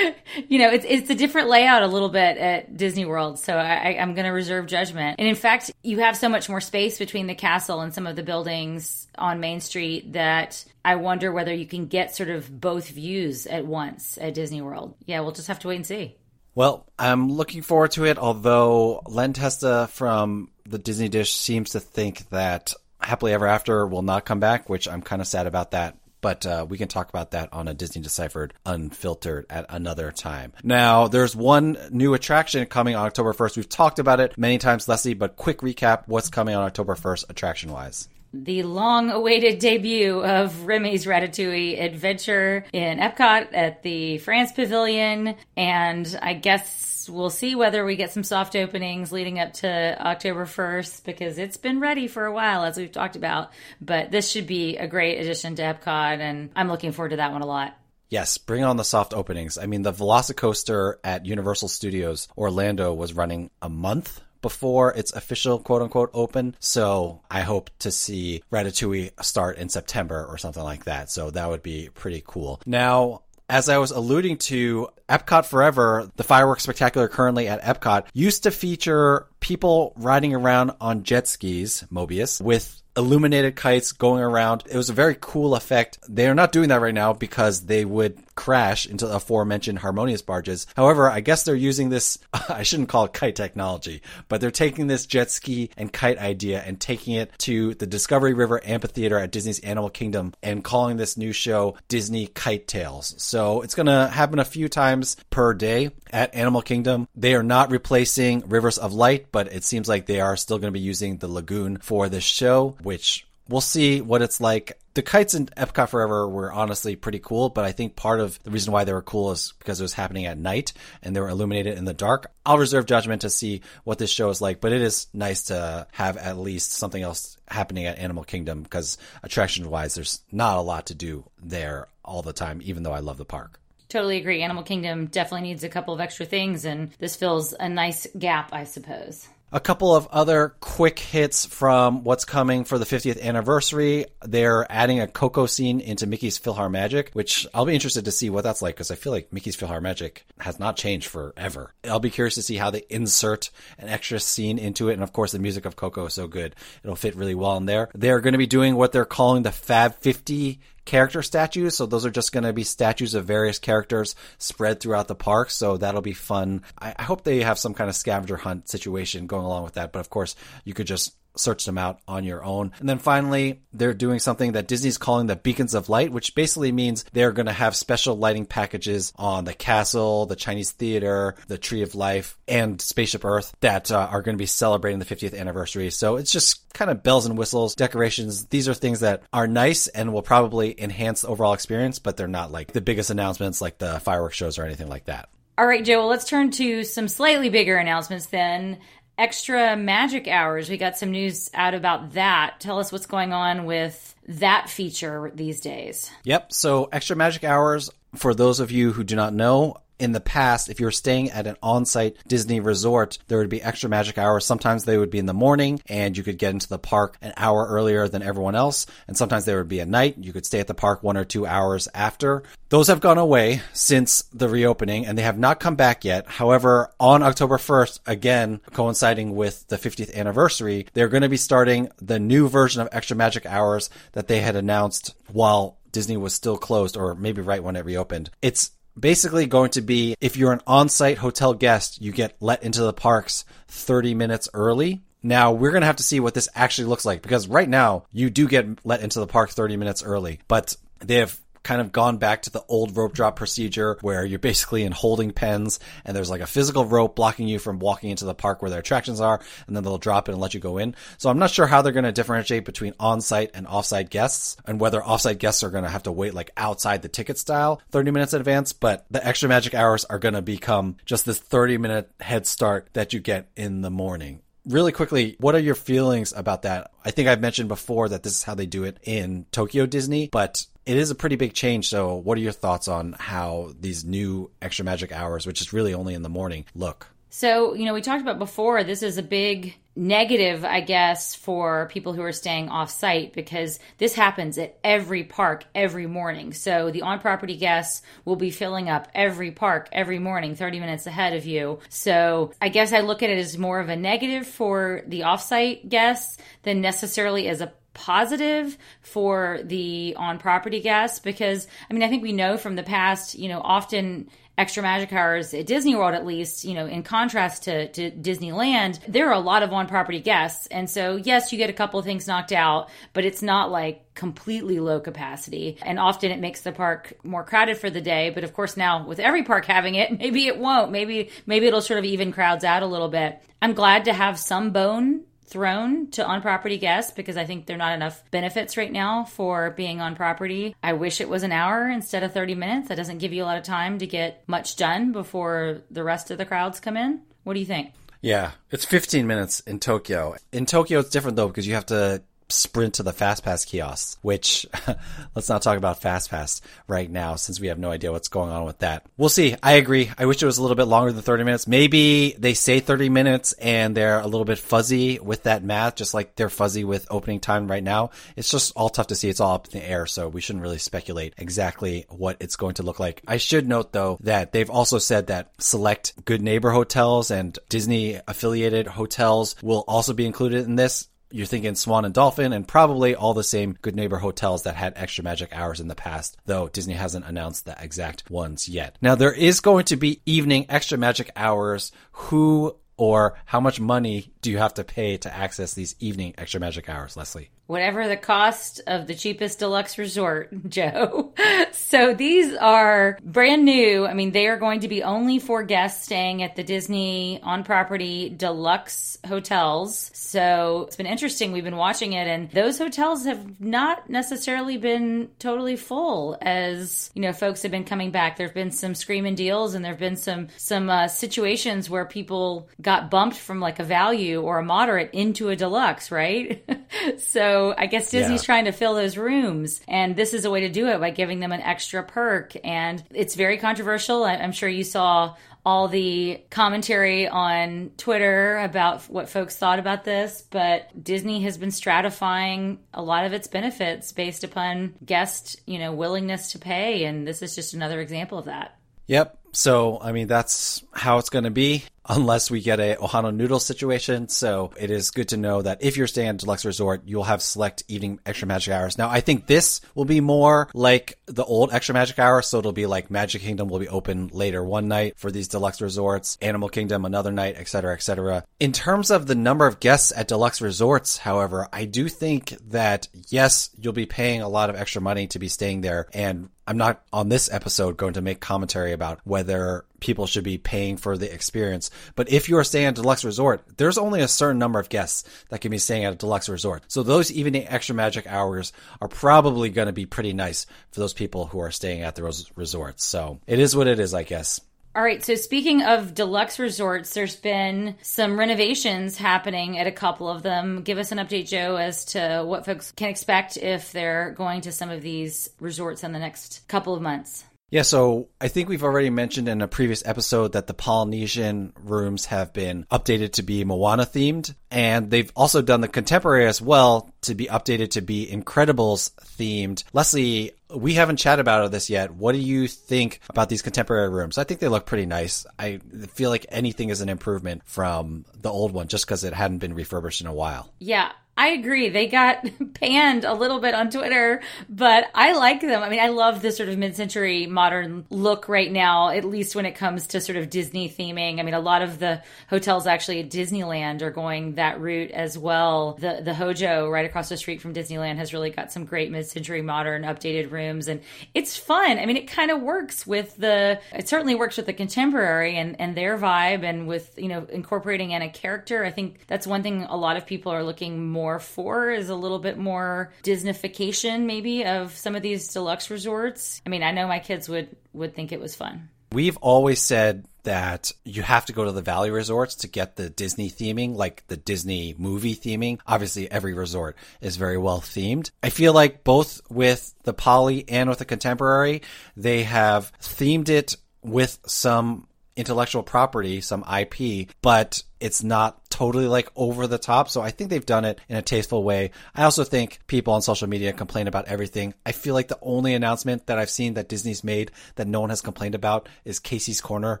you 0.48 0.58
know, 0.58 0.70
it's 0.70 0.84
it's 0.86 1.10
a 1.10 1.14
different 1.14 1.48
layout 1.48 1.82
a 1.82 1.86
little 1.86 2.08
bit 2.08 2.36
at 2.36 2.76
Disney 2.76 3.04
World, 3.04 3.38
so 3.38 3.56
I, 3.56 3.96
I'm 3.98 4.14
going 4.14 4.26
to 4.26 4.32
reserve 4.32 4.66
judgment. 4.66 5.16
And 5.18 5.28
in 5.28 5.34
fact, 5.34 5.70
you 5.82 6.00
have 6.00 6.16
so 6.16 6.28
much 6.28 6.48
more 6.48 6.60
space 6.60 6.98
between 6.98 7.26
the 7.26 7.34
castle 7.34 7.80
and 7.80 7.94
some 7.94 8.06
of 8.06 8.16
the 8.16 8.22
buildings 8.22 9.06
on 9.16 9.40
Main 9.40 9.60
Street 9.60 10.12
that 10.12 10.64
I 10.84 10.96
wonder 10.96 11.32
whether 11.32 11.54
you 11.54 11.66
can 11.66 11.86
get 11.86 12.14
sort 12.14 12.28
of 12.28 12.60
both 12.60 12.88
views 12.88 13.46
at 13.46 13.66
once 13.66 14.18
at 14.20 14.34
Disney 14.34 14.60
World. 14.60 14.94
Yeah, 15.06 15.20
we'll 15.20 15.32
just 15.32 15.48
have 15.48 15.60
to 15.60 15.68
wait 15.68 15.76
and 15.76 15.86
see. 15.86 16.16
Well, 16.54 16.86
I'm 16.98 17.32
looking 17.32 17.62
forward 17.62 17.92
to 17.92 18.04
it, 18.04 18.16
although 18.16 19.02
Len 19.06 19.32
Testa 19.32 19.88
from 19.90 20.50
the 20.66 20.78
Disney 20.78 21.08
Dish 21.08 21.34
seems 21.34 21.70
to 21.70 21.80
think 21.80 22.28
that 22.30 22.74
Happily 23.04 23.32
Ever 23.32 23.46
After 23.46 23.86
will 23.86 24.02
not 24.02 24.24
come 24.24 24.40
back, 24.40 24.68
which 24.68 24.88
I'm 24.88 25.02
kind 25.02 25.22
of 25.22 25.28
sad 25.28 25.46
about 25.46 25.72
that. 25.72 25.96
But 26.20 26.46
uh, 26.46 26.64
we 26.66 26.78
can 26.78 26.88
talk 26.88 27.10
about 27.10 27.32
that 27.32 27.52
on 27.52 27.68
a 27.68 27.74
Disney 27.74 28.00
Deciphered 28.00 28.54
Unfiltered 28.64 29.44
at 29.50 29.66
another 29.68 30.10
time. 30.10 30.54
Now, 30.62 31.06
there's 31.06 31.36
one 31.36 31.76
new 31.90 32.14
attraction 32.14 32.64
coming 32.64 32.94
on 32.94 33.04
October 33.04 33.34
1st. 33.34 33.56
We've 33.56 33.68
talked 33.68 33.98
about 33.98 34.20
it 34.20 34.38
many 34.38 34.56
times, 34.56 34.88
Leslie, 34.88 35.12
but 35.12 35.36
quick 35.36 35.58
recap 35.58 36.04
what's 36.06 36.30
coming 36.30 36.54
on 36.54 36.64
October 36.64 36.94
1st, 36.94 37.28
attraction 37.28 37.72
wise 37.72 38.08
the 38.34 38.64
long 38.64 39.10
awaited 39.10 39.60
debut 39.60 40.20
of 40.24 40.66
Remy's 40.66 41.06
Ratatouille 41.06 41.80
adventure 41.80 42.64
in 42.72 42.98
Epcot 42.98 43.48
at 43.52 43.82
the 43.84 44.18
France 44.18 44.50
Pavilion. 44.50 45.36
And 45.56 46.18
I 46.20 46.34
guess 46.34 46.93
we'll 47.08 47.30
see 47.30 47.54
whether 47.54 47.84
we 47.84 47.96
get 47.96 48.12
some 48.12 48.24
soft 48.24 48.56
openings 48.56 49.12
leading 49.12 49.38
up 49.38 49.52
to 49.54 49.68
October 50.00 50.46
1st 50.46 51.04
because 51.04 51.38
it's 51.38 51.56
been 51.56 51.80
ready 51.80 52.08
for 52.08 52.24
a 52.24 52.32
while, 52.32 52.64
as 52.64 52.76
we've 52.76 52.92
talked 52.92 53.16
about. 53.16 53.52
But 53.80 54.10
this 54.10 54.30
should 54.30 54.46
be 54.46 54.76
a 54.76 54.86
great 54.86 55.18
addition 55.18 55.56
to 55.56 55.62
Epcot, 55.62 56.20
and 56.20 56.50
I'm 56.56 56.68
looking 56.68 56.92
forward 56.92 57.10
to 57.10 57.16
that 57.16 57.32
one 57.32 57.42
a 57.42 57.46
lot. 57.46 57.76
Yes, 58.10 58.38
bring 58.38 58.62
on 58.64 58.76
the 58.76 58.84
soft 58.84 59.12
openings. 59.14 59.58
I 59.58 59.66
mean, 59.66 59.82
the 59.82 59.92
Velocicoaster 59.92 60.96
at 61.02 61.26
Universal 61.26 61.68
Studios 61.68 62.28
Orlando 62.36 62.92
was 62.94 63.12
running 63.12 63.50
a 63.60 63.68
month 63.68 64.20
before 64.44 64.92
its 64.92 65.10
official 65.14 65.58
quote 65.58 65.80
unquote 65.80 66.10
open. 66.12 66.54
So 66.60 67.22
I 67.30 67.40
hope 67.40 67.70
to 67.78 67.90
see 67.90 68.42
Ratatouille 68.52 69.24
start 69.24 69.56
in 69.56 69.70
September 69.70 70.26
or 70.28 70.36
something 70.36 70.62
like 70.62 70.84
that. 70.84 71.10
So 71.10 71.30
that 71.30 71.48
would 71.48 71.62
be 71.62 71.88
pretty 71.94 72.22
cool. 72.24 72.60
Now, 72.66 73.22
as 73.48 73.68
I 73.68 73.78
was 73.78 73.90
alluding 73.90 74.36
to, 74.38 74.88
Epcot 75.08 75.44
Forever, 75.46 76.10
the 76.16 76.24
fireworks 76.24 76.62
spectacular 76.62 77.08
currently 77.08 77.48
at 77.48 77.62
Epcot, 77.62 78.06
used 78.14 78.44
to 78.44 78.50
feature 78.50 79.26
people 79.40 79.92
riding 79.96 80.34
around 80.34 80.72
on 80.80 81.02
jet 81.02 81.28
skis, 81.28 81.84
Mobius, 81.92 82.40
with 82.40 82.82
illuminated 82.96 83.56
kites 83.56 83.92
going 83.92 84.22
around. 84.22 84.64
It 84.70 84.76
was 84.76 84.88
a 84.88 84.94
very 84.94 85.16
cool 85.20 85.54
effect. 85.54 85.98
They 86.08 86.28
are 86.28 86.34
not 86.34 86.52
doing 86.52 86.68
that 86.68 86.80
right 86.80 86.94
now 86.94 87.12
because 87.12 87.66
they 87.66 87.84
would 87.84 88.18
crash 88.34 88.86
into 88.86 89.06
the 89.06 89.16
aforementioned 89.16 89.78
harmonious 89.78 90.22
barges. 90.22 90.66
However, 90.76 91.10
I 91.10 91.20
guess 91.20 91.44
they're 91.44 91.54
using 91.54 91.88
this, 91.88 92.18
I 92.48 92.62
shouldn't 92.62 92.88
call 92.88 93.04
it 93.04 93.12
kite 93.12 93.36
technology, 93.36 94.02
but 94.28 94.40
they're 94.40 94.50
taking 94.50 94.86
this 94.86 95.06
jet 95.06 95.30
ski 95.30 95.70
and 95.76 95.92
kite 95.92 96.18
idea 96.18 96.62
and 96.62 96.80
taking 96.80 97.14
it 97.14 97.30
to 97.38 97.74
the 97.74 97.86
Discovery 97.86 98.34
River 98.34 98.60
Amphitheater 98.64 99.18
at 99.18 99.30
Disney's 99.30 99.60
Animal 99.60 99.90
Kingdom 99.90 100.32
and 100.42 100.64
calling 100.64 100.96
this 100.96 101.16
new 101.16 101.32
show 101.32 101.76
Disney 101.88 102.26
Kite 102.26 102.66
Tales. 102.66 103.14
So 103.18 103.62
it's 103.62 103.74
going 103.74 103.86
to 103.86 104.08
happen 104.08 104.38
a 104.38 104.44
few 104.44 104.68
times 104.68 105.16
per 105.30 105.54
day 105.54 105.90
at 106.10 106.34
Animal 106.34 106.62
Kingdom. 106.62 107.08
They 107.14 107.34
are 107.34 107.42
not 107.42 107.70
replacing 107.70 108.48
Rivers 108.48 108.78
of 108.78 108.92
Light, 108.92 109.26
but 109.32 109.52
it 109.52 109.64
seems 109.64 109.88
like 109.88 110.06
they 110.06 110.20
are 110.20 110.36
still 110.36 110.58
going 110.58 110.72
to 110.72 110.78
be 110.78 110.84
using 110.84 111.18
the 111.18 111.28
lagoon 111.28 111.78
for 111.78 112.08
this 112.08 112.24
show, 112.24 112.76
which 112.82 113.26
we'll 113.48 113.60
see 113.60 114.00
what 114.00 114.22
it's 114.22 114.40
like. 114.40 114.78
The 114.94 115.02
kites 115.02 115.34
in 115.34 115.46
Epcot 115.46 115.88
Forever 115.88 116.28
were 116.28 116.52
honestly 116.52 116.94
pretty 116.94 117.18
cool, 117.18 117.48
but 117.48 117.64
I 117.64 117.72
think 117.72 117.96
part 117.96 118.20
of 118.20 118.40
the 118.44 118.50
reason 118.52 118.72
why 118.72 118.84
they 118.84 118.92
were 118.92 119.02
cool 119.02 119.32
is 119.32 119.52
because 119.58 119.80
it 119.80 119.84
was 119.84 119.92
happening 119.92 120.26
at 120.26 120.38
night 120.38 120.72
and 121.02 121.14
they 121.14 121.20
were 121.20 121.28
illuminated 121.28 121.76
in 121.76 121.84
the 121.84 121.92
dark. 121.92 122.30
I'll 122.46 122.58
reserve 122.58 122.86
judgment 122.86 123.22
to 123.22 123.30
see 123.30 123.62
what 123.82 123.98
this 123.98 124.10
show 124.10 124.30
is 124.30 124.40
like, 124.40 124.60
but 124.60 124.72
it 124.72 124.82
is 124.82 125.08
nice 125.12 125.44
to 125.44 125.88
have 125.92 126.16
at 126.16 126.38
least 126.38 126.72
something 126.72 127.02
else 127.02 127.36
happening 127.48 127.86
at 127.86 127.98
Animal 127.98 128.22
Kingdom 128.22 128.62
because 128.62 128.96
attraction 129.24 129.68
wise, 129.68 129.94
there's 129.96 130.20
not 130.30 130.58
a 130.58 130.62
lot 130.62 130.86
to 130.86 130.94
do 130.94 131.24
there 131.42 131.88
all 132.04 132.22
the 132.22 132.32
time, 132.32 132.60
even 132.62 132.84
though 132.84 132.92
I 132.92 133.00
love 133.00 133.18
the 133.18 133.24
park. 133.24 133.60
Totally 133.88 134.18
agree. 134.18 134.42
Animal 134.42 134.62
Kingdom 134.62 135.06
definitely 135.06 135.48
needs 135.48 135.62
a 135.62 135.68
couple 135.68 135.94
of 135.94 136.00
extra 136.00 136.26
things, 136.26 136.64
and 136.64 136.90
this 136.98 137.16
fills 137.16 137.52
a 137.52 137.68
nice 137.68 138.06
gap, 138.18 138.50
I 138.52 138.64
suppose. 138.64 139.28
A 139.54 139.60
couple 139.60 139.94
of 139.94 140.08
other 140.08 140.56
quick 140.58 140.98
hits 140.98 141.46
from 141.46 142.02
what's 142.02 142.24
coming 142.24 142.64
for 142.64 142.76
the 142.76 142.84
50th 142.84 143.22
anniversary. 143.22 144.06
They're 144.24 144.66
adding 144.68 144.98
a 144.98 145.06
Coco 145.06 145.46
scene 145.46 145.78
into 145.78 146.08
Mickey's 146.08 146.40
PhilharMagic, 146.40 147.14
which 147.14 147.46
I'll 147.54 147.64
be 147.64 147.72
interested 147.72 148.04
to 148.06 148.10
see 148.10 148.30
what 148.30 148.42
that's 148.42 148.62
like 148.62 148.74
because 148.74 148.90
I 148.90 148.96
feel 148.96 149.12
like 149.12 149.32
Mickey's 149.32 149.56
PhilharMagic 149.56 150.22
has 150.40 150.58
not 150.58 150.76
changed 150.76 151.06
forever. 151.06 151.72
I'll 151.84 152.00
be 152.00 152.10
curious 152.10 152.34
to 152.34 152.42
see 152.42 152.56
how 152.56 152.70
they 152.70 152.82
insert 152.90 153.50
an 153.78 153.88
extra 153.88 154.18
scene 154.18 154.58
into 154.58 154.88
it. 154.88 154.94
And 154.94 155.04
of 155.04 155.12
course, 155.12 155.30
the 155.30 155.38
music 155.38 155.66
of 155.66 155.76
Coco 155.76 156.06
is 156.06 156.14
so 156.14 156.26
good. 156.26 156.56
It'll 156.82 156.96
fit 156.96 157.14
really 157.14 157.36
well 157.36 157.56
in 157.56 157.66
there. 157.66 157.90
They're 157.94 158.20
going 158.20 158.32
to 158.32 158.38
be 158.38 158.48
doing 158.48 158.74
what 158.74 158.90
they're 158.90 159.04
calling 159.04 159.44
the 159.44 159.52
Fab 159.52 159.94
50 160.00 160.58
character 160.84 161.22
statues. 161.22 161.76
So 161.76 161.86
those 161.86 162.06
are 162.06 162.10
just 162.10 162.32
going 162.32 162.44
to 162.44 162.52
be 162.52 162.64
statues 162.64 163.14
of 163.14 163.24
various 163.24 163.58
characters 163.58 164.14
spread 164.38 164.80
throughout 164.80 165.08
the 165.08 165.14
park. 165.14 165.50
So 165.50 165.76
that'll 165.76 166.02
be 166.02 166.12
fun. 166.12 166.62
I, 166.78 166.94
I 166.98 167.02
hope 167.02 167.24
they 167.24 167.42
have 167.42 167.58
some 167.58 167.74
kind 167.74 167.88
of 167.88 167.96
scavenger 167.96 168.36
hunt 168.36 168.68
situation 168.68 169.26
going 169.26 169.44
along 169.44 169.64
with 169.64 169.74
that. 169.74 169.92
But 169.92 170.00
of 170.00 170.10
course, 170.10 170.36
you 170.64 170.74
could 170.74 170.86
just 170.86 171.14
search 171.36 171.64
them 171.64 171.78
out 171.78 172.00
on 172.06 172.24
your 172.24 172.44
own. 172.44 172.72
And 172.80 172.88
then 172.88 172.98
finally, 172.98 173.60
they're 173.72 173.94
doing 173.94 174.18
something 174.18 174.52
that 174.52 174.68
Disney's 174.68 174.98
calling 174.98 175.26
the 175.26 175.36
Beacons 175.36 175.74
of 175.74 175.88
Light, 175.88 176.12
which 176.12 176.34
basically 176.34 176.72
means 176.72 177.04
they're 177.12 177.32
going 177.32 177.46
to 177.46 177.52
have 177.52 177.76
special 177.76 178.16
lighting 178.16 178.46
packages 178.46 179.12
on 179.16 179.44
the 179.44 179.54
castle, 179.54 180.26
the 180.26 180.36
Chinese 180.36 180.72
theater, 180.72 181.34
the 181.48 181.58
Tree 181.58 181.82
of 181.82 181.94
Life, 181.94 182.36
and 182.46 182.80
Spaceship 182.80 183.24
Earth 183.24 183.54
that 183.60 183.90
uh, 183.90 184.08
are 184.10 184.22
going 184.22 184.36
to 184.36 184.42
be 184.42 184.46
celebrating 184.46 184.98
the 184.98 185.04
50th 185.04 185.38
anniversary. 185.38 185.90
So 185.90 186.16
it's 186.16 186.32
just 186.32 186.72
kind 186.72 186.90
of 186.90 187.02
bells 187.02 187.26
and 187.26 187.38
whistles, 187.38 187.74
decorations. 187.74 188.46
These 188.46 188.68
are 188.68 188.74
things 188.74 189.00
that 189.00 189.22
are 189.32 189.46
nice 189.46 189.88
and 189.88 190.12
will 190.12 190.22
probably 190.22 190.80
enhance 190.80 191.22
the 191.22 191.28
overall 191.28 191.54
experience, 191.54 191.98
but 191.98 192.16
they're 192.16 192.28
not 192.28 192.52
like 192.52 192.72
the 192.72 192.80
biggest 192.80 193.10
announcements 193.10 193.60
like 193.60 193.78
the 193.78 194.00
fireworks 194.00 194.36
shows 194.36 194.58
or 194.58 194.64
anything 194.64 194.88
like 194.88 195.06
that. 195.06 195.28
All 195.56 195.66
right, 195.66 195.84
Joe, 195.84 195.98
well, 196.00 196.08
let's 196.08 196.24
turn 196.24 196.50
to 196.52 196.82
some 196.82 197.06
slightly 197.06 197.48
bigger 197.48 197.76
announcements 197.76 198.26
then 198.26 198.78
extra 199.18 199.76
magic 199.76 200.28
hours. 200.28 200.68
We 200.68 200.76
got 200.76 200.96
some 200.96 201.10
news 201.10 201.50
out 201.54 201.74
about 201.74 202.12
that. 202.12 202.56
Tell 202.60 202.78
us 202.78 202.92
what's 202.92 203.06
going 203.06 203.32
on 203.32 203.64
with 203.64 204.14
that 204.28 204.68
feature 204.68 205.30
these 205.34 205.60
days. 205.60 206.10
Yep. 206.24 206.52
So, 206.52 206.88
extra 206.92 207.16
magic 207.16 207.44
hours, 207.44 207.90
for 208.14 208.34
those 208.34 208.60
of 208.60 208.70
you 208.70 208.92
who 208.92 209.04
do 209.04 209.16
not 209.16 209.34
know, 209.34 209.76
in 210.04 210.12
the 210.12 210.20
past, 210.20 210.68
if 210.68 210.78
you 210.78 210.86
were 210.86 210.92
staying 210.92 211.30
at 211.30 211.46
an 211.46 211.56
on-site 211.62 212.16
Disney 212.28 212.60
resort, 212.60 213.18
there 213.26 213.38
would 213.38 213.48
be 213.48 213.62
extra 213.62 213.88
magic 213.88 214.18
hours. 214.18 214.44
Sometimes 214.44 214.84
they 214.84 214.98
would 214.98 215.10
be 215.10 215.18
in 215.18 215.26
the 215.26 215.34
morning 215.34 215.80
and 215.86 216.16
you 216.16 216.22
could 216.22 216.38
get 216.38 216.50
into 216.50 216.68
the 216.68 216.78
park 216.78 217.16
an 217.22 217.32
hour 217.36 217.66
earlier 217.66 218.06
than 218.06 218.22
everyone 218.22 218.54
else. 218.54 218.86
And 219.08 219.16
sometimes 219.16 219.46
they 219.46 219.54
would 219.54 219.68
be 219.68 219.80
at 219.80 219.88
night. 219.88 220.18
You 220.18 220.32
could 220.32 220.46
stay 220.46 220.60
at 220.60 220.66
the 220.66 220.74
park 220.74 221.02
one 221.02 221.16
or 221.16 221.24
two 221.24 221.46
hours 221.46 221.88
after. 221.94 222.44
Those 222.68 222.88
have 222.88 223.00
gone 223.00 223.18
away 223.18 223.62
since 223.72 224.22
the 224.32 224.48
reopening 224.48 225.06
and 225.06 225.16
they 225.16 225.22
have 225.22 225.38
not 225.38 225.58
come 225.58 225.74
back 225.74 226.04
yet. 226.04 226.28
However, 226.28 226.90
on 227.00 227.22
October 227.22 227.56
1st, 227.56 228.00
again, 228.06 228.60
coinciding 228.72 229.34
with 229.34 229.66
the 229.68 229.78
50th 229.78 230.14
anniversary, 230.14 230.86
they're 230.92 231.08
going 231.08 231.22
to 231.22 231.28
be 231.28 231.36
starting 231.38 231.88
the 232.00 232.18
new 232.20 232.48
version 232.48 232.82
of 232.82 232.88
extra 232.92 233.16
magic 233.16 233.46
hours 233.46 233.88
that 234.12 234.28
they 234.28 234.40
had 234.40 234.54
announced 234.54 235.14
while 235.32 235.78
Disney 235.92 236.16
was 236.16 236.34
still 236.34 236.58
closed 236.58 236.96
or 236.96 237.14
maybe 237.14 237.40
right 237.40 237.62
when 237.62 237.76
it 237.76 237.84
reopened. 237.84 238.28
It's 238.42 238.72
basically 238.98 239.46
going 239.46 239.70
to 239.72 239.82
be 239.82 240.14
if 240.20 240.36
you're 240.36 240.52
an 240.52 240.60
on-site 240.66 241.18
hotel 241.18 241.54
guest, 241.54 242.00
you 242.00 242.12
get 242.12 242.36
let 242.40 242.62
into 242.62 242.82
the 242.82 242.92
parks 242.92 243.44
30 243.68 244.14
minutes 244.14 244.48
early. 244.54 245.02
Now 245.22 245.52
we're 245.52 245.70
going 245.70 245.82
to 245.82 245.86
have 245.86 245.96
to 245.96 246.02
see 246.02 246.20
what 246.20 246.34
this 246.34 246.48
actually 246.54 246.86
looks 246.86 247.04
like 247.04 247.22
because 247.22 247.48
right 247.48 247.68
now 247.68 248.06
you 248.12 248.30
do 248.30 248.46
get 248.46 248.84
let 248.84 249.00
into 249.00 249.20
the 249.20 249.26
park 249.26 249.50
30 249.50 249.76
minutes 249.76 250.02
early, 250.02 250.40
but 250.48 250.76
they 251.00 251.16
have 251.16 251.38
kind 251.64 251.80
of 251.80 251.90
gone 251.90 252.18
back 252.18 252.42
to 252.42 252.50
the 252.50 252.62
old 252.68 252.96
rope 252.96 253.14
drop 253.14 253.36
procedure 253.36 253.98
where 254.02 254.24
you're 254.24 254.38
basically 254.38 254.84
in 254.84 254.92
holding 254.92 255.32
pens 255.32 255.80
and 256.04 256.16
there's 256.16 256.30
like 256.30 256.40
a 256.40 256.46
physical 256.46 256.84
rope 256.84 257.16
blocking 257.16 257.48
you 257.48 257.58
from 257.58 257.78
walking 257.80 258.10
into 258.10 258.24
the 258.24 258.34
park 258.34 258.62
where 258.62 258.70
their 258.70 258.80
attractions 258.80 259.20
are 259.20 259.40
and 259.66 259.74
then 259.74 259.82
they'll 259.82 259.98
drop 259.98 260.28
it 260.28 260.32
and 260.32 260.40
let 260.40 260.54
you 260.54 260.60
go 260.60 260.78
in. 260.78 260.94
So 261.18 261.30
I'm 261.30 261.38
not 261.38 261.50
sure 261.50 261.66
how 261.66 261.82
they're 261.82 261.92
going 261.92 262.04
to 262.04 262.12
differentiate 262.12 262.64
between 262.64 262.94
on-site 263.00 263.50
and 263.54 263.66
off-site 263.66 264.10
guests 264.10 264.56
and 264.66 264.78
whether 264.78 265.02
off-site 265.02 265.38
guests 265.38 265.64
are 265.64 265.70
going 265.70 265.84
to 265.84 265.90
have 265.90 266.04
to 266.04 266.12
wait 266.12 266.34
like 266.34 266.50
outside 266.56 267.02
the 267.02 267.08
ticket 267.08 267.38
style 267.38 267.80
30 267.90 268.10
minutes 268.10 268.34
in 268.34 268.40
advance, 268.40 268.72
but 268.72 269.06
the 269.10 269.26
extra 269.26 269.48
magic 269.48 269.74
hours 269.74 270.04
are 270.04 270.18
going 270.18 270.34
to 270.34 270.42
become 270.42 270.96
just 271.06 271.24
this 271.24 271.38
30 271.38 271.78
minute 271.78 272.10
head 272.20 272.46
start 272.46 272.88
that 272.92 273.12
you 273.12 273.20
get 273.20 273.48
in 273.56 273.80
the 273.80 273.90
morning 273.90 274.40
really 274.66 274.92
quickly, 274.92 275.36
what 275.38 275.54
are 275.54 275.60
your 275.60 275.74
feelings 275.74 276.32
about 276.34 276.62
that? 276.62 276.90
I 277.04 277.10
think 277.10 277.28
I've 277.28 277.40
mentioned 277.40 277.68
before 277.68 278.08
that 278.08 278.22
this 278.22 278.32
is 278.32 278.42
how 278.42 278.54
they 278.54 278.66
do 278.66 278.84
it 278.84 278.98
in 279.02 279.46
Tokyo 279.52 279.86
Disney, 279.86 280.28
but 280.32 280.66
it 280.86 280.96
is 280.96 281.10
a 281.10 281.14
pretty 281.14 281.36
big 281.36 281.54
change. 281.54 281.88
So, 281.88 282.14
what 282.14 282.38
are 282.38 282.42
your 282.42 282.52
thoughts 282.52 282.88
on 282.88 283.14
how 283.18 283.72
these 283.78 284.04
new 284.04 284.50
extra 284.60 284.84
magic 284.84 285.12
hours, 285.12 285.46
which 285.46 285.60
is 285.60 285.72
really 285.72 285.94
only 285.94 286.14
in 286.14 286.22
the 286.22 286.28
morning, 286.28 286.64
look? 286.74 287.08
So, 287.30 287.74
you 287.74 287.84
know, 287.84 287.94
we 287.94 288.00
talked 288.00 288.22
about 288.22 288.38
before, 288.38 288.84
this 288.84 289.02
is 289.02 289.18
a 289.18 289.22
big 289.22 289.74
negative, 289.96 290.64
I 290.64 290.80
guess, 290.80 291.34
for 291.34 291.88
people 291.90 292.12
who 292.12 292.22
are 292.22 292.30
staying 292.30 292.68
off 292.68 292.90
site 292.90 293.32
because 293.32 293.80
this 293.98 294.14
happens 294.14 294.56
at 294.56 294.78
every 294.84 295.24
park 295.24 295.64
every 295.74 296.06
morning. 296.06 296.52
So 296.52 296.92
the 296.92 297.02
on 297.02 297.18
property 297.18 297.56
guests 297.56 298.02
will 298.24 298.36
be 298.36 298.50
filling 298.50 298.88
up 298.88 299.08
every 299.16 299.50
park 299.50 299.88
every 299.90 300.20
morning, 300.20 300.54
30 300.54 300.78
minutes 300.78 301.08
ahead 301.08 301.32
of 301.32 301.44
you. 301.44 301.80
So 301.88 302.52
I 302.60 302.68
guess 302.68 302.92
I 302.92 303.00
look 303.00 303.22
at 303.22 303.30
it 303.30 303.38
as 303.38 303.58
more 303.58 303.80
of 303.80 303.88
a 303.88 303.96
negative 303.96 304.46
for 304.46 305.02
the 305.06 305.24
off 305.24 305.42
site 305.42 305.88
guests 305.88 306.38
than 306.62 306.80
necessarily 306.80 307.48
as 307.48 307.60
a 307.60 307.72
positive 307.94 308.76
for 309.00 309.60
the 309.64 310.14
on 310.18 310.38
property 310.38 310.80
guests 310.80 311.18
because 311.18 311.66
I 311.88 311.94
mean 311.94 312.02
I 312.02 312.08
think 312.08 312.22
we 312.22 312.32
know 312.32 312.56
from 312.56 312.76
the 312.76 312.82
past, 312.82 313.34
you 313.38 313.48
know, 313.48 313.60
often 313.60 314.28
extra 314.56 314.82
magic 314.82 315.12
hours 315.12 315.52
at 315.52 315.66
Disney 315.66 315.96
World, 315.96 316.14
at 316.14 316.24
least, 316.24 316.64
you 316.64 316.74
know, 316.74 316.86
in 316.86 317.02
contrast 317.02 317.64
to, 317.64 317.88
to 317.88 318.10
Disneyland, 318.10 319.00
there 319.08 319.28
are 319.28 319.32
a 319.32 319.40
lot 319.40 319.62
of 319.62 319.72
on 319.72 319.88
property 319.88 320.20
guests. 320.20 320.68
And 320.68 320.88
so, 320.88 321.16
yes, 321.16 321.52
you 321.52 321.58
get 321.58 321.70
a 321.70 321.74
couple 321.74 321.98
of 321.98 322.04
things 322.04 322.28
knocked 322.28 322.52
out, 322.52 322.88
but 323.12 323.24
it's 323.24 323.42
not 323.42 323.70
like 323.72 324.14
completely 324.14 324.78
low 324.78 325.00
capacity. 325.00 325.78
And 325.82 325.98
often 325.98 326.30
it 326.30 326.38
makes 326.38 326.60
the 326.60 326.70
park 326.70 327.14
more 327.24 327.42
crowded 327.42 327.78
for 327.78 327.90
the 327.90 328.00
day. 328.00 328.30
But 328.30 328.44
of 328.44 328.52
course, 328.54 328.76
now 328.76 329.04
with 329.06 329.18
every 329.18 329.42
park 329.42 329.64
having 329.64 329.96
it, 329.96 330.16
maybe 330.18 330.46
it 330.46 330.58
won't. 330.58 330.92
Maybe, 330.92 331.30
maybe 331.46 331.66
it'll 331.66 331.82
sort 331.82 331.98
of 331.98 332.04
even 332.04 332.32
crowds 332.32 332.64
out 332.64 332.82
a 332.82 332.86
little 332.86 333.08
bit. 333.08 333.42
I'm 333.60 333.72
glad 333.72 334.04
to 334.04 334.12
have 334.12 334.38
some 334.38 334.70
bone 334.70 335.24
thrown 335.54 336.08
to 336.08 336.26
on 336.26 336.42
property 336.42 336.78
guests 336.78 337.12
because 337.12 337.36
I 337.36 337.44
think 337.44 337.66
there 337.66 337.76
are 337.76 337.78
not 337.78 337.94
enough 337.94 338.28
benefits 338.32 338.76
right 338.76 338.90
now 338.90 339.22
for 339.22 339.70
being 339.70 340.00
on 340.00 340.16
property. 340.16 340.74
I 340.82 340.94
wish 340.94 341.20
it 341.20 341.28
was 341.28 341.44
an 341.44 341.52
hour 341.52 341.88
instead 341.88 342.24
of 342.24 342.32
30 342.32 342.56
minutes. 342.56 342.88
That 342.88 342.96
doesn't 342.96 343.18
give 343.18 343.32
you 343.32 343.44
a 343.44 343.46
lot 343.46 343.56
of 343.56 343.62
time 343.62 343.98
to 343.98 344.06
get 344.06 344.42
much 344.48 344.74
done 344.74 345.12
before 345.12 345.82
the 345.92 346.02
rest 346.02 346.32
of 346.32 346.38
the 346.38 346.44
crowds 346.44 346.80
come 346.80 346.96
in. 346.96 347.20
What 347.44 347.54
do 347.54 347.60
you 347.60 347.66
think? 347.66 347.92
Yeah, 348.20 348.50
it's 348.72 348.84
15 348.84 349.28
minutes 349.28 349.60
in 349.60 349.78
Tokyo. 349.78 350.34
In 350.52 350.66
Tokyo, 350.66 350.98
it's 350.98 351.10
different 351.10 351.36
though 351.36 351.46
because 351.46 351.68
you 351.68 351.74
have 351.74 351.86
to 351.86 352.20
sprint 352.48 352.94
to 352.94 353.02
the 353.02 353.12
FastPass 353.12 353.66
kiosks, 353.66 354.18
which 354.22 354.66
let's 355.34 355.48
not 355.48 355.62
talk 355.62 355.78
about 355.78 356.00
FastPass 356.00 356.60
right 356.86 357.10
now 357.10 357.36
since 357.36 357.60
we 357.60 357.68
have 357.68 357.78
no 357.78 357.90
idea 357.90 358.12
what's 358.12 358.28
going 358.28 358.50
on 358.50 358.64
with 358.64 358.78
that. 358.78 359.06
We'll 359.16 359.28
see. 359.28 359.56
I 359.62 359.72
agree. 359.72 360.10
I 360.18 360.26
wish 360.26 360.42
it 360.42 360.46
was 360.46 360.58
a 360.58 360.62
little 360.62 360.76
bit 360.76 360.84
longer 360.84 361.12
than 361.12 361.22
30 361.22 361.44
minutes. 361.44 361.66
Maybe 361.66 362.34
they 362.38 362.54
say 362.54 362.80
30 362.80 363.08
minutes 363.08 363.52
and 363.54 363.96
they're 363.96 364.20
a 364.20 364.26
little 364.26 364.44
bit 364.44 364.58
fuzzy 364.58 365.18
with 365.18 365.44
that 365.44 365.64
math, 365.64 365.96
just 365.96 366.14
like 366.14 366.36
they're 366.36 366.48
fuzzy 366.48 366.84
with 366.84 367.06
opening 367.10 367.40
time 367.40 367.70
right 367.70 367.82
now. 367.82 368.10
It's 368.36 368.50
just 368.50 368.72
all 368.76 368.88
tough 368.88 369.08
to 369.08 369.14
see. 369.14 369.28
It's 369.28 369.40
all 369.40 369.54
up 369.54 369.66
in 369.72 369.80
the 369.80 369.88
air, 369.88 370.06
so 370.06 370.28
we 370.28 370.40
shouldn't 370.40 370.62
really 370.62 370.78
speculate 370.78 371.34
exactly 371.38 372.06
what 372.08 372.36
it's 372.40 372.56
going 372.56 372.74
to 372.74 372.82
look 372.82 373.00
like. 373.00 373.22
I 373.26 373.38
should 373.38 373.68
note 373.68 373.92
though 373.92 374.18
that 374.22 374.52
they've 374.52 374.70
also 374.70 374.98
said 374.98 375.28
that 375.28 375.52
select 375.58 376.24
good 376.24 376.42
neighbor 376.42 376.70
hotels 376.70 377.30
and 377.30 377.58
Disney 377.68 378.20
affiliated 378.26 378.86
hotels 378.86 379.56
will 379.62 379.84
also 379.86 380.12
be 380.12 380.26
included 380.26 380.64
in 380.64 380.76
this 380.76 381.08
you're 381.34 381.46
thinking 381.46 381.74
Swan 381.74 382.04
and 382.04 382.14
Dolphin, 382.14 382.52
and 382.52 382.66
probably 382.66 383.16
all 383.16 383.34
the 383.34 383.42
same 383.42 383.76
Good 383.82 383.96
Neighbor 383.96 384.18
hotels 384.18 384.62
that 384.62 384.76
had 384.76 384.92
extra 384.94 385.24
magic 385.24 385.52
hours 385.52 385.80
in 385.80 385.88
the 385.88 385.96
past, 385.96 386.36
though 386.46 386.68
Disney 386.68 386.94
hasn't 386.94 387.26
announced 387.26 387.64
the 387.64 387.76
exact 387.78 388.30
ones 388.30 388.68
yet. 388.68 388.96
Now, 389.02 389.16
there 389.16 389.32
is 389.32 389.58
going 389.58 389.86
to 389.86 389.96
be 389.96 390.22
evening 390.24 390.66
extra 390.68 390.96
magic 390.96 391.30
hours. 391.34 391.90
Who 392.12 392.76
or 392.96 393.36
how 393.46 393.58
much 393.58 393.80
money 393.80 394.32
do 394.42 394.52
you 394.52 394.58
have 394.58 394.74
to 394.74 394.84
pay 394.84 395.16
to 395.16 395.34
access 395.34 395.74
these 395.74 395.96
evening 395.98 396.34
extra 396.38 396.60
magic 396.60 396.88
hours, 396.88 397.16
Leslie? 397.16 397.50
Whatever 397.66 398.06
the 398.06 398.16
cost 398.16 398.80
of 398.86 399.06
the 399.06 399.14
cheapest 399.14 399.58
deluxe 399.58 399.98
resort, 399.98 400.50
Joe. 400.68 401.32
so 401.72 402.14
these 402.14 402.54
are 402.56 403.18
brand 403.22 403.64
new. 403.64 404.06
I 404.06 404.14
mean, 404.14 404.32
they 404.32 404.46
are 404.48 404.56
going 404.56 404.80
to 404.80 404.88
be 404.88 405.02
only 405.02 405.38
for 405.38 405.62
guests 405.62 406.04
staying 406.04 406.42
at 406.42 406.56
the 406.56 406.62
Disney 406.62 407.40
on 407.42 407.64
property 407.64 408.28
deluxe 408.28 409.18
hotels. 409.26 410.10
So 410.14 410.84
it's 410.86 410.96
been 410.96 411.06
interesting. 411.06 411.52
We've 411.52 411.64
been 411.64 411.76
watching 411.76 412.12
it, 412.12 412.26
and 412.26 412.50
those 412.50 412.78
hotels 412.78 413.24
have 413.24 413.60
not 413.60 414.10
necessarily 414.10 414.76
been 414.76 415.30
totally 415.38 415.76
full 415.76 416.36
as, 416.42 417.10
you 417.14 417.22
know, 417.22 417.32
folks 417.32 417.62
have 417.62 417.70
been 417.70 417.84
coming 417.84 418.10
back. 418.10 418.36
There 418.36 418.46
have 418.46 418.54
been 418.54 418.70
some 418.70 418.94
screaming 418.94 419.34
deals, 419.34 419.74
and 419.74 419.84
there 419.84 419.92
have 419.92 420.00
been 420.00 420.16
some, 420.16 420.48
some 420.56 420.90
uh, 420.90 421.08
situations 421.08 421.88
where 421.88 422.04
people 422.04 422.68
got 422.80 423.10
bumped 423.10 423.36
from 423.36 423.60
like 423.60 423.78
a 423.78 423.84
value 423.84 424.42
or 424.42 424.58
a 424.58 424.64
moderate 424.64 425.10
into 425.12 425.48
a 425.48 425.56
deluxe, 425.56 426.10
right? 426.10 426.64
so 427.18 427.53
so 427.54 427.72
I 427.78 427.86
guess 427.86 428.10
Disney's 428.10 428.42
yeah. 428.42 428.46
trying 428.46 428.64
to 428.64 428.72
fill 428.72 428.96
those 428.96 429.16
rooms. 429.16 429.80
And 429.86 430.16
this 430.16 430.34
is 430.34 430.44
a 430.44 430.50
way 430.50 430.62
to 430.62 430.68
do 430.68 430.88
it 430.88 430.98
by 430.98 431.10
giving 431.10 431.38
them 431.38 431.52
an 431.52 431.60
extra 431.60 432.02
perk. 432.02 432.56
And 432.64 433.00
it's 433.12 433.36
very 433.36 433.58
controversial. 433.58 434.24
I'm 434.24 434.50
sure 434.50 434.68
you 434.68 434.82
saw 434.82 435.36
all 435.64 435.86
the 435.86 436.42
commentary 436.50 437.28
on 437.28 437.92
Twitter 437.96 438.58
about 438.58 439.02
what 439.02 439.28
folks 439.28 439.56
thought 439.56 439.78
about 439.78 440.02
this, 440.02 440.42
but 440.50 440.90
Disney 441.02 441.42
has 441.42 441.56
been 441.56 441.68
stratifying 441.68 442.78
a 442.92 443.00
lot 443.00 443.24
of 443.24 443.32
its 443.32 443.46
benefits 443.46 444.10
based 444.10 444.42
upon 444.42 444.94
guest, 445.06 445.60
you 445.64 445.78
know, 445.78 445.92
willingness 445.92 446.52
to 446.52 446.58
pay 446.58 447.04
and 447.04 447.26
this 447.26 447.40
is 447.40 447.54
just 447.54 447.72
another 447.72 448.00
example 448.00 448.36
of 448.36 448.46
that. 448.46 448.76
Yep. 449.06 449.38
So, 449.52 450.00
I 450.02 450.10
mean, 450.10 450.26
that's 450.26 450.82
how 450.92 451.18
it's 451.18 451.30
going 451.30 451.44
to 451.44 451.50
be 451.50 451.84
unless 452.08 452.50
we 452.50 452.60
get 452.60 452.80
a 452.80 452.96
Ohana 452.96 453.34
noodle 453.34 453.60
situation. 453.60 454.28
So 454.28 454.72
it 454.78 454.90
is 454.90 455.10
good 455.10 455.28
to 455.28 455.36
know 455.36 455.62
that 455.62 455.82
if 455.82 455.96
you're 455.96 456.06
staying 456.06 456.28
at 456.28 456.36
Deluxe 456.38 456.64
Resort, 456.64 457.02
you'll 457.06 457.24
have 457.24 457.42
select 457.42 457.84
evening 457.88 458.20
extra 458.26 458.46
magic 458.46 458.72
hours. 458.72 458.98
Now, 458.98 459.08
I 459.08 459.20
think 459.20 459.46
this 459.46 459.80
will 459.94 460.04
be 460.04 460.20
more 460.20 460.68
like 460.74 461.18
the 461.26 461.44
old 461.44 461.72
extra 461.72 461.94
magic 461.94 462.18
hour. 462.18 462.42
So 462.42 462.58
it'll 462.58 462.72
be 462.72 462.86
like 462.86 463.10
Magic 463.10 463.42
Kingdom 463.42 463.68
will 463.68 463.78
be 463.78 463.88
open 463.88 464.28
later 464.28 464.62
one 464.62 464.88
night 464.88 465.14
for 465.16 465.30
these 465.30 465.48
Deluxe 465.48 465.80
Resorts, 465.80 466.38
Animal 466.40 466.68
Kingdom 466.68 467.04
another 467.04 467.32
night, 467.32 467.56
etc., 467.56 467.94
etc. 467.94 468.44
In 468.60 468.72
terms 468.72 469.10
of 469.10 469.26
the 469.26 469.34
number 469.34 469.66
of 469.66 469.80
guests 469.80 470.12
at 470.14 470.28
Deluxe 470.28 470.60
Resorts, 470.60 471.18
however, 471.18 471.68
I 471.72 471.84
do 471.84 472.08
think 472.08 472.54
that 472.70 473.08
yes, 473.28 473.70
you'll 473.78 473.92
be 473.92 474.06
paying 474.06 474.42
a 474.42 474.48
lot 474.48 474.70
of 474.70 474.76
extra 474.76 475.00
money 475.00 475.26
to 475.28 475.38
be 475.38 475.48
staying 475.48 475.80
there 475.80 476.08
and 476.12 476.48
I'm 476.66 476.78
not 476.78 477.02
on 477.12 477.28
this 477.28 477.52
episode 477.52 477.96
going 477.96 478.14
to 478.14 478.22
make 478.22 478.40
commentary 478.40 478.92
about 478.92 479.20
whether 479.24 479.84
people 480.04 480.26
should 480.26 480.44
be 480.44 480.58
paying 480.58 480.98
for 480.98 481.16
the 481.16 481.32
experience. 481.32 481.90
But 482.14 482.30
if 482.30 482.48
you're 482.48 482.62
staying 482.62 482.86
at 482.86 482.98
a 482.98 483.02
deluxe 483.02 483.24
resort, 483.24 483.64
there's 483.78 483.96
only 483.96 484.20
a 484.20 484.28
certain 484.28 484.58
number 484.58 484.78
of 484.78 484.90
guests 484.90 485.24
that 485.48 485.62
can 485.62 485.70
be 485.70 485.78
staying 485.78 486.04
at 486.04 486.12
a 486.12 486.16
deluxe 486.16 486.48
resort. 486.50 486.84
So 486.88 487.02
those 487.02 487.32
evening 487.32 487.66
extra 487.66 487.94
magic 487.94 488.26
hours 488.26 488.74
are 489.00 489.08
probably 489.08 489.70
going 489.70 489.86
to 489.86 489.92
be 489.92 490.04
pretty 490.04 490.34
nice 490.34 490.66
for 490.92 491.00
those 491.00 491.14
people 491.14 491.46
who 491.46 491.58
are 491.58 491.70
staying 491.70 492.02
at 492.02 492.16
the 492.16 492.22
resorts. 492.54 493.02
So 493.02 493.40
it 493.46 493.58
is 493.58 493.74
what 493.74 493.86
it 493.86 493.98
is, 493.98 494.12
I 494.12 494.24
guess. 494.24 494.60
All 494.94 495.02
right, 495.02 495.24
so 495.24 495.34
speaking 495.34 495.82
of 495.82 496.14
deluxe 496.14 496.60
resorts, 496.60 497.14
there's 497.14 497.34
been 497.34 497.96
some 498.02 498.38
renovations 498.38 499.16
happening 499.16 499.76
at 499.76 499.88
a 499.88 499.92
couple 499.92 500.28
of 500.28 500.44
them. 500.44 500.82
Give 500.82 500.98
us 500.98 501.10
an 501.10 501.18
update, 501.18 501.48
Joe, 501.48 501.74
as 501.74 502.04
to 502.06 502.44
what 502.46 502.64
folks 502.64 502.92
can 502.92 503.08
expect 503.08 503.56
if 503.56 503.90
they're 503.90 504.30
going 504.36 504.60
to 504.60 504.70
some 504.70 504.90
of 504.90 505.02
these 505.02 505.48
resorts 505.58 506.04
in 506.04 506.12
the 506.12 506.20
next 506.20 506.68
couple 506.68 506.94
of 506.94 507.02
months. 507.02 507.44
Yeah, 507.74 507.82
so 507.82 508.28
I 508.40 508.46
think 508.46 508.68
we've 508.68 508.84
already 508.84 509.10
mentioned 509.10 509.48
in 509.48 509.60
a 509.60 509.66
previous 509.66 510.06
episode 510.06 510.52
that 510.52 510.68
the 510.68 510.74
Polynesian 510.74 511.72
rooms 511.82 512.26
have 512.26 512.52
been 512.52 512.86
updated 512.88 513.32
to 513.32 513.42
be 513.42 513.64
Moana 513.64 514.04
themed, 514.04 514.54
and 514.70 515.10
they've 515.10 515.32
also 515.34 515.60
done 515.60 515.80
the 515.80 515.88
contemporary 515.88 516.46
as 516.46 516.62
well 516.62 517.12
to 517.22 517.34
be 517.34 517.46
updated 517.46 517.90
to 517.90 518.00
be 518.00 518.28
Incredibles 518.30 519.12
themed. 519.36 519.82
Leslie, 519.92 520.52
we 520.72 520.94
haven't 520.94 521.16
chatted 521.16 521.40
about 521.40 521.68
this 521.72 521.90
yet. 521.90 522.12
What 522.12 522.30
do 522.30 522.38
you 522.38 522.68
think 522.68 523.18
about 523.28 523.48
these 523.48 523.62
contemporary 523.62 524.08
rooms? 524.08 524.38
I 524.38 524.44
think 524.44 524.60
they 524.60 524.68
look 524.68 524.86
pretty 524.86 525.06
nice. 525.06 525.44
I 525.58 525.78
feel 526.12 526.30
like 526.30 526.46
anything 526.50 526.90
is 526.90 527.00
an 527.00 527.08
improvement 527.08 527.62
from 527.64 528.24
the 528.40 528.50
old 528.50 528.70
one 528.70 528.86
just 528.86 529.04
because 529.04 529.24
it 529.24 529.32
hadn't 529.32 529.58
been 529.58 529.74
refurbished 529.74 530.20
in 530.20 530.28
a 530.28 530.32
while. 530.32 530.72
Yeah, 530.78 531.10
I 531.36 531.48
agree. 531.48 531.88
They 531.88 532.06
got 532.06 532.48
panned 532.74 533.24
a 533.24 533.34
little 533.34 533.58
bit 533.58 533.74
on 533.74 533.90
Twitter, 533.90 534.40
but 534.68 535.10
I 535.14 535.32
like 535.32 535.60
them. 535.60 535.82
I 535.82 535.88
mean, 535.88 535.98
I 535.98 536.08
love 536.08 536.42
this 536.42 536.56
sort 536.56 536.68
of 536.68 536.78
mid 536.78 536.94
century 536.94 537.46
modern 537.46 538.06
look 538.08 538.48
right 538.48 538.70
now, 538.70 539.08
at 539.08 539.24
least 539.24 539.56
when 539.56 539.66
it 539.66 539.72
comes 539.72 540.06
to 540.08 540.20
sort 540.20 540.36
of 540.36 540.48
Disney 540.48 540.88
theming. 540.88 541.40
I 541.40 541.42
mean, 541.42 541.54
a 541.54 541.60
lot 541.60 541.82
of 541.82 541.98
the 541.98 542.22
hotels 542.48 542.86
actually 542.86 543.20
at 543.20 543.30
Disneyland 543.30 544.02
are 544.02 544.12
going 544.12 544.54
that 544.54 544.80
route 544.80 545.10
as 545.10 545.36
well. 545.36 545.96
The 545.98 546.20
the 546.22 546.34
Hojo 546.34 546.88
right 546.88 547.04
across 547.04 547.28
the 547.28 547.36
street 547.36 547.60
from 547.60 547.74
Disneyland 547.74 548.16
has 548.18 548.32
really 548.32 548.50
got 548.50 548.70
some 548.70 548.84
great 548.84 549.10
mid 549.10 549.26
century 549.26 549.62
modern 549.62 550.02
updated 550.02 550.52
rooms 550.52 550.86
and 550.86 551.00
it's 551.34 551.56
fun. 551.56 551.98
I 551.98 552.06
mean, 552.06 552.16
it 552.16 552.28
kind 552.28 552.52
of 552.52 552.60
works 552.60 553.08
with 553.08 553.36
the 553.36 553.80
it 553.92 554.08
certainly 554.08 554.36
works 554.36 554.56
with 554.56 554.66
the 554.66 554.72
contemporary 554.72 555.56
and 555.56 555.80
and 555.80 555.96
their 555.96 556.16
vibe 556.16 556.62
and 556.62 556.86
with, 556.86 557.12
you 557.16 557.28
know, 557.28 557.44
incorporating 557.50 558.12
in 558.12 558.22
a 558.22 558.30
character. 558.30 558.84
I 558.84 558.92
think 558.92 559.26
that's 559.26 559.48
one 559.48 559.64
thing 559.64 559.82
a 559.82 559.96
lot 559.96 560.16
of 560.16 560.26
people 560.26 560.52
are 560.52 560.62
looking 560.62 561.10
more 561.10 561.23
more 561.24 561.90
is 561.90 562.08
a 562.10 562.14
little 562.14 562.38
bit 562.38 562.58
more 562.58 563.12
Disneyfication, 563.22 564.26
maybe, 564.26 564.64
of 564.64 564.96
some 564.96 565.14
of 565.16 565.22
these 565.22 565.48
deluxe 565.48 565.90
resorts. 565.90 566.60
I 566.66 566.68
mean, 566.68 566.82
I 566.82 566.92
know 566.92 567.06
my 567.06 567.18
kids 567.18 567.48
would 567.48 567.74
would 567.92 568.14
think 568.14 568.32
it 568.32 568.40
was 568.40 568.54
fun. 568.54 568.90
We've 569.12 569.36
always 569.38 569.80
said 569.80 570.26
that 570.42 570.92
you 571.04 571.22
have 571.22 571.46
to 571.46 571.52
go 571.52 571.64
to 571.64 571.72
the 571.72 571.80
value 571.80 572.12
resorts 572.12 572.56
to 572.56 572.68
get 572.68 572.96
the 572.96 573.08
Disney 573.08 573.48
theming, 573.48 573.94
like 573.94 574.26
the 574.26 574.36
Disney 574.36 574.94
movie 574.98 575.36
theming. 575.36 575.78
Obviously, 575.86 576.30
every 576.30 576.52
resort 576.52 576.96
is 577.20 577.36
very 577.36 577.56
well 577.56 577.80
themed. 577.80 578.30
I 578.42 578.50
feel 578.50 578.74
like 578.74 579.04
both 579.04 579.40
with 579.48 579.94
the 580.02 580.12
Poly 580.12 580.68
and 580.68 580.90
with 580.90 580.98
the 580.98 581.04
Contemporary, 581.04 581.82
they 582.16 582.42
have 582.42 582.92
themed 583.00 583.48
it 583.48 583.76
with 584.02 584.38
some 584.46 585.06
intellectual 585.36 585.82
property, 585.82 586.40
some 586.40 586.64
IP, 586.64 587.28
but 587.40 587.82
it's 588.00 588.22
not 588.22 588.63
totally 588.74 589.06
like 589.06 589.30
over 589.36 589.68
the 589.68 589.78
top. 589.78 590.08
So 590.10 590.20
I 590.20 590.32
think 590.32 590.50
they've 590.50 590.66
done 590.66 590.84
it 590.84 591.00
in 591.08 591.14
a 591.14 591.22
tasteful 591.22 591.62
way. 591.62 591.92
I 592.12 592.24
also 592.24 592.42
think 592.42 592.80
people 592.88 593.14
on 593.14 593.22
social 593.22 593.48
media 593.48 593.72
complain 593.72 594.08
about 594.08 594.26
everything. 594.26 594.74
I 594.84 594.90
feel 594.90 595.14
like 595.14 595.28
the 595.28 595.38
only 595.40 595.74
announcement 595.74 596.26
that 596.26 596.40
I've 596.40 596.50
seen 596.50 596.74
that 596.74 596.88
Disney's 596.88 597.22
made 597.22 597.52
that 597.76 597.86
no 597.86 598.00
one 598.00 598.10
has 598.10 598.20
complained 598.20 598.56
about 598.56 598.88
is 599.04 599.20
Casey's 599.20 599.60
Corner 599.60 600.00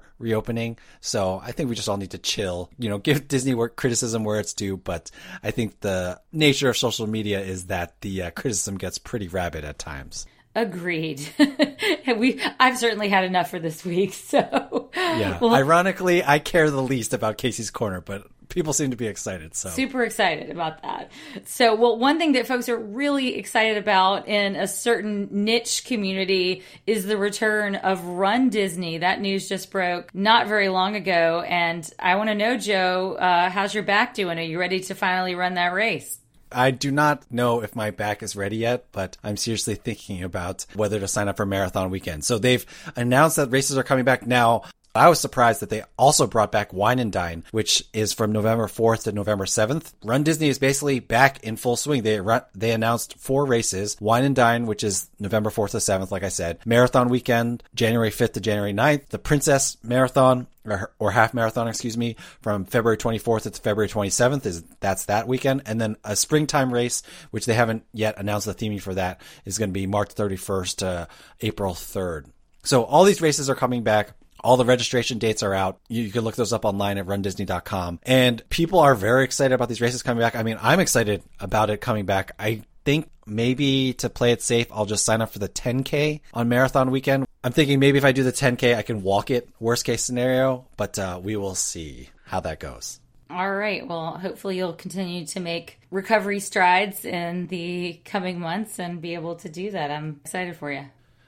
reopening. 0.18 0.76
So 1.00 1.40
I 1.40 1.52
think 1.52 1.68
we 1.68 1.76
just 1.76 1.88
all 1.88 1.98
need 1.98 2.10
to 2.10 2.18
chill, 2.18 2.68
you 2.76 2.88
know, 2.88 2.98
give 3.04 3.28
Disney 3.28 3.54
work 3.54 3.76
criticism 3.76 4.24
where 4.24 4.40
it's 4.40 4.54
due. 4.54 4.76
But 4.76 5.12
I 5.44 5.52
think 5.52 5.78
the 5.78 6.20
nature 6.32 6.68
of 6.68 6.76
social 6.76 7.06
media 7.06 7.40
is 7.40 7.66
that 7.66 8.00
the 8.00 8.22
uh, 8.22 8.30
criticism 8.32 8.76
gets 8.76 8.98
pretty 8.98 9.28
rabid 9.28 9.64
at 9.64 9.78
times. 9.78 10.26
Agreed. 10.56 11.28
we 12.16 12.40
I've 12.60 12.78
certainly 12.78 13.08
had 13.08 13.24
enough 13.24 13.50
for 13.50 13.58
this 13.58 13.84
week. 13.84 14.14
So 14.24 14.90
yeah. 14.96 15.38
Well, 15.40 15.54
Ironically, 15.54 16.24
I 16.24 16.38
care 16.38 16.70
the 16.70 16.82
least 16.82 17.12
about 17.12 17.36
Casey's 17.38 17.70
Corner, 17.70 18.00
but 18.00 18.26
people 18.54 18.72
seem 18.72 18.92
to 18.92 18.96
be 18.96 19.08
excited. 19.08 19.54
So 19.54 19.68
super 19.68 20.04
excited 20.04 20.48
about 20.48 20.80
that. 20.82 21.10
So 21.44 21.74
well, 21.74 21.98
one 21.98 22.18
thing 22.18 22.32
that 22.32 22.46
folks 22.46 22.68
are 22.68 22.78
really 22.78 23.36
excited 23.36 23.76
about 23.76 24.28
in 24.28 24.54
a 24.54 24.68
certain 24.68 25.28
niche 25.30 25.84
community 25.84 26.62
is 26.86 27.04
the 27.04 27.18
return 27.18 27.74
of 27.74 28.02
Run 28.04 28.50
Disney. 28.50 28.98
That 28.98 29.20
news 29.20 29.48
just 29.48 29.72
broke 29.72 30.14
not 30.14 30.46
very 30.46 30.68
long 30.68 30.94
ago, 30.94 31.44
and 31.46 31.88
I 31.98 32.14
want 32.14 32.30
to 32.30 32.34
know, 32.34 32.56
Joe, 32.56 33.14
uh, 33.14 33.50
how's 33.50 33.74
your 33.74 33.82
back 33.82 34.14
doing? 34.14 34.38
Are 34.38 34.42
you 34.42 34.58
ready 34.60 34.80
to 34.80 34.94
finally 34.94 35.34
run 35.34 35.54
that 35.54 35.72
race? 35.72 36.20
I 36.52 36.70
do 36.70 36.92
not 36.92 37.24
know 37.32 37.60
if 37.62 37.74
my 37.74 37.90
back 37.90 38.22
is 38.22 38.36
ready 38.36 38.58
yet, 38.58 38.86
but 38.92 39.16
I'm 39.24 39.36
seriously 39.36 39.74
thinking 39.74 40.22
about 40.22 40.66
whether 40.74 41.00
to 41.00 41.08
sign 41.08 41.26
up 41.26 41.36
for 41.36 41.44
marathon 41.44 41.90
weekend. 41.90 42.24
So 42.24 42.38
they've 42.38 42.64
announced 42.94 43.36
that 43.36 43.50
races 43.50 43.76
are 43.76 43.82
coming 43.82 44.04
back 44.04 44.24
now. 44.24 44.62
I 44.96 45.08
was 45.08 45.18
surprised 45.18 45.60
that 45.60 45.70
they 45.70 45.82
also 45.98 46.28
brought 46.28 46.52
back 46.52 46.72
Wine 46.72 47.00
and 47.00 47.10
Dine, 47.10 47.42
which 47.50 47.82
is 47.92 48.12
from 48.12 48.30
November 48.30 48.68
4th 48.68 49.04
to 49.04 49.12
November 49.12 49.44
7th. 49.44 49.92
Run 50.04 50.22
Disney 50.22 50.48
is 50.48 50.60
basically 50.60 51.00
back 51.00 51.42
in 51.42 51.56
full 51.56 51.76
swing. 51.76 52.04
They 52.04 52.20
they 52.54 52.70
announced 52.70 53.18
four 53.18 53.44
races. 53.44 53.96
Wine 54.00 54.22
and 54.22 54.36
Dine, 54.36 54.66
which 54.66 54.84
is 54.84 55.08
November 55.18 55.50
4th 55.50 55.72
to 55.72 55.78
7th, 55.78 56.12
like 56.12 56.22
I 56.22 56.28
said. 56.28 56.60
Marathon 56.64 57.08
weekend, 57.08 57.64
January 57.74 58.10
5th 58.10 58.34
to 58.34 58.40
January 58.40 58.72
9th. 58.72 59.08
The 59.08 59.18
Princess 59.18 59.76
Marathon, 59.82 60.46
or, 60.64 60.92
or 61.00 61.10
half 61.10 61.34
marathon, 61.34 61.66
excuse 61.66 61.96
me, 61.96 62.14
from 62.40 62.64
February 62.64 62.96
24th 62.96 63.42
to 63.42 63.60
February 63.60 63.88
27th 63.88 64.46
is 64.46 64.62
that's 64.78 65.06
that 65.06 65.26
weekend. 65.26 65.62
And 65.66 65.80
then 65.80 65.96
a 66.04 66.14
springtime 66.14 66.72
race, 66.72 67.02
which 67.32 67.46
they 67.46 67.54
haven't 67.54 67.84
yet 67.92 68.14
announced 68.16 68.46
the 68.46 68.54
theming 68.54 68.80
for 68.80 68.94
that, 68.94 69.20
is 69.44 69.58
going 69.58 69.70
to 69.70 69.74
be 69.74 69.88
March 69.88 70.14
31st 70.14 70.76
to 70.76 71.08
April 71.40 71.74
3rd. 71.74 72.26
So 72.62 72.84
all 72.84 73.04
these 73.04 73.20
races 73.20 73.50
are 73.50 73.54
coming 73.54 73.82
back. 73.82 74.12
All 74.44 74.58
the 74.58 74.64
registration 74.66 75.18
dates 75.18 75.42
are 75.42 75.54
out. 75.54 75.80
You, 75.88 76.02
you, 76.02 76.12
can 76.12 76.22
look 76.22 76.36
those 76.36 76.52
up 76.52 76.66
online 76.66 76.98
at 76.98 77.06
rundisney.com. 77.06 78.00
And 78.02 78.46
people 78.50 78.78
are 78.78 78.94
very 78.94 79.24
excited 79.24 79.54
about 79.54 79.70
these 79.70 79.80
races 79.80 80.02
coming 80.02 80.20
back. 80.20 80.36
I 80.36 80.42
mean, 80.42 80.58
I'm 80.60 80.80
excited 80.80 81.22
about 81.40 81.70
it 81.70 81.80
coming 81.80 82.04
back. 82.04 82.32
I 82.38 82.62
think 82.84 83.10
maybe 83.26 83.94
to 83.94 84.10
play 84.10 84.32
it 84.32 84.42
safe, 84.42 84.66
I'll 84.70 84.84
just 84.84 85.04
sign 85.04 85.22
up 85.22 85.32
for 85.32 85.38
the 85.38 85.48
10K 85.48 86.20
on 86.34 86.48
marathon 86.50 86.90
weekend. 86.90 87.26
I'm 87.42 87.52
thinking 87.52 87.78
maybe 87.78 87.96
if 87.96 88.04
I 88.04 88.12
do 88.12 88.22
the 88.22 88.32
10K, 88.32 88.76
I 88.76 88.82
can 88.82 89.02
walk 89.02 89.30
it, 89.30 89.48
worst 89.58 89.84
case 89.84 90.04
scenario, 90.04 90.66
but 90.76 90.98
uh, 90.98 91.18
we 91.22 91.36
will 91.36 91.54
see 91.54 92.10
how 92.26 92.40
that 92.40 92.60
goes. 92.60 93.00
All 93.30 93.50
right. 93.50 93.86
Well, 93.86 94.18
hopefully 94.18 94.58
you'll 94.58 94.74
continue 94.74 95.26
to 95.26 95.40
make 95.40 95.80
recovery 95.90 96.40
strides 96.40 97.04
in 97.04 97.46
the 97.46 98.00
coming 98.04 98.38
months 98.38 98.78
and 98.78 99.00
be 99.00 99.14
able 99.14 99.36
to 99.36 99.48
do 99.48 99.70
that. 99.70 99.90
I'm 99.90 100.20
excited 100.24 100.56
for 100.56 100.70
you. 100.70 100.84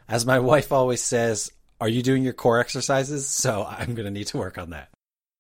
As 0.09 0.24
my 0.24 0.38
wife 0.38 0.70
always 0.70 1.02
says, 1.02 1.50
are 1.81 1.89
you 1.89 2.03
doing 2.03 2.23
your 2.23 2.33
core 2.33 2.59
exercises? 2.59 3.27
So 3.27 3.65
I'm 3.65 3.95
going 3.95 4.07
to 4.07 4.11
need 4.11 4.29
to 4.29 4.39
work 4.39 4.59
on 4.59 4.71
that. 4.71 4.89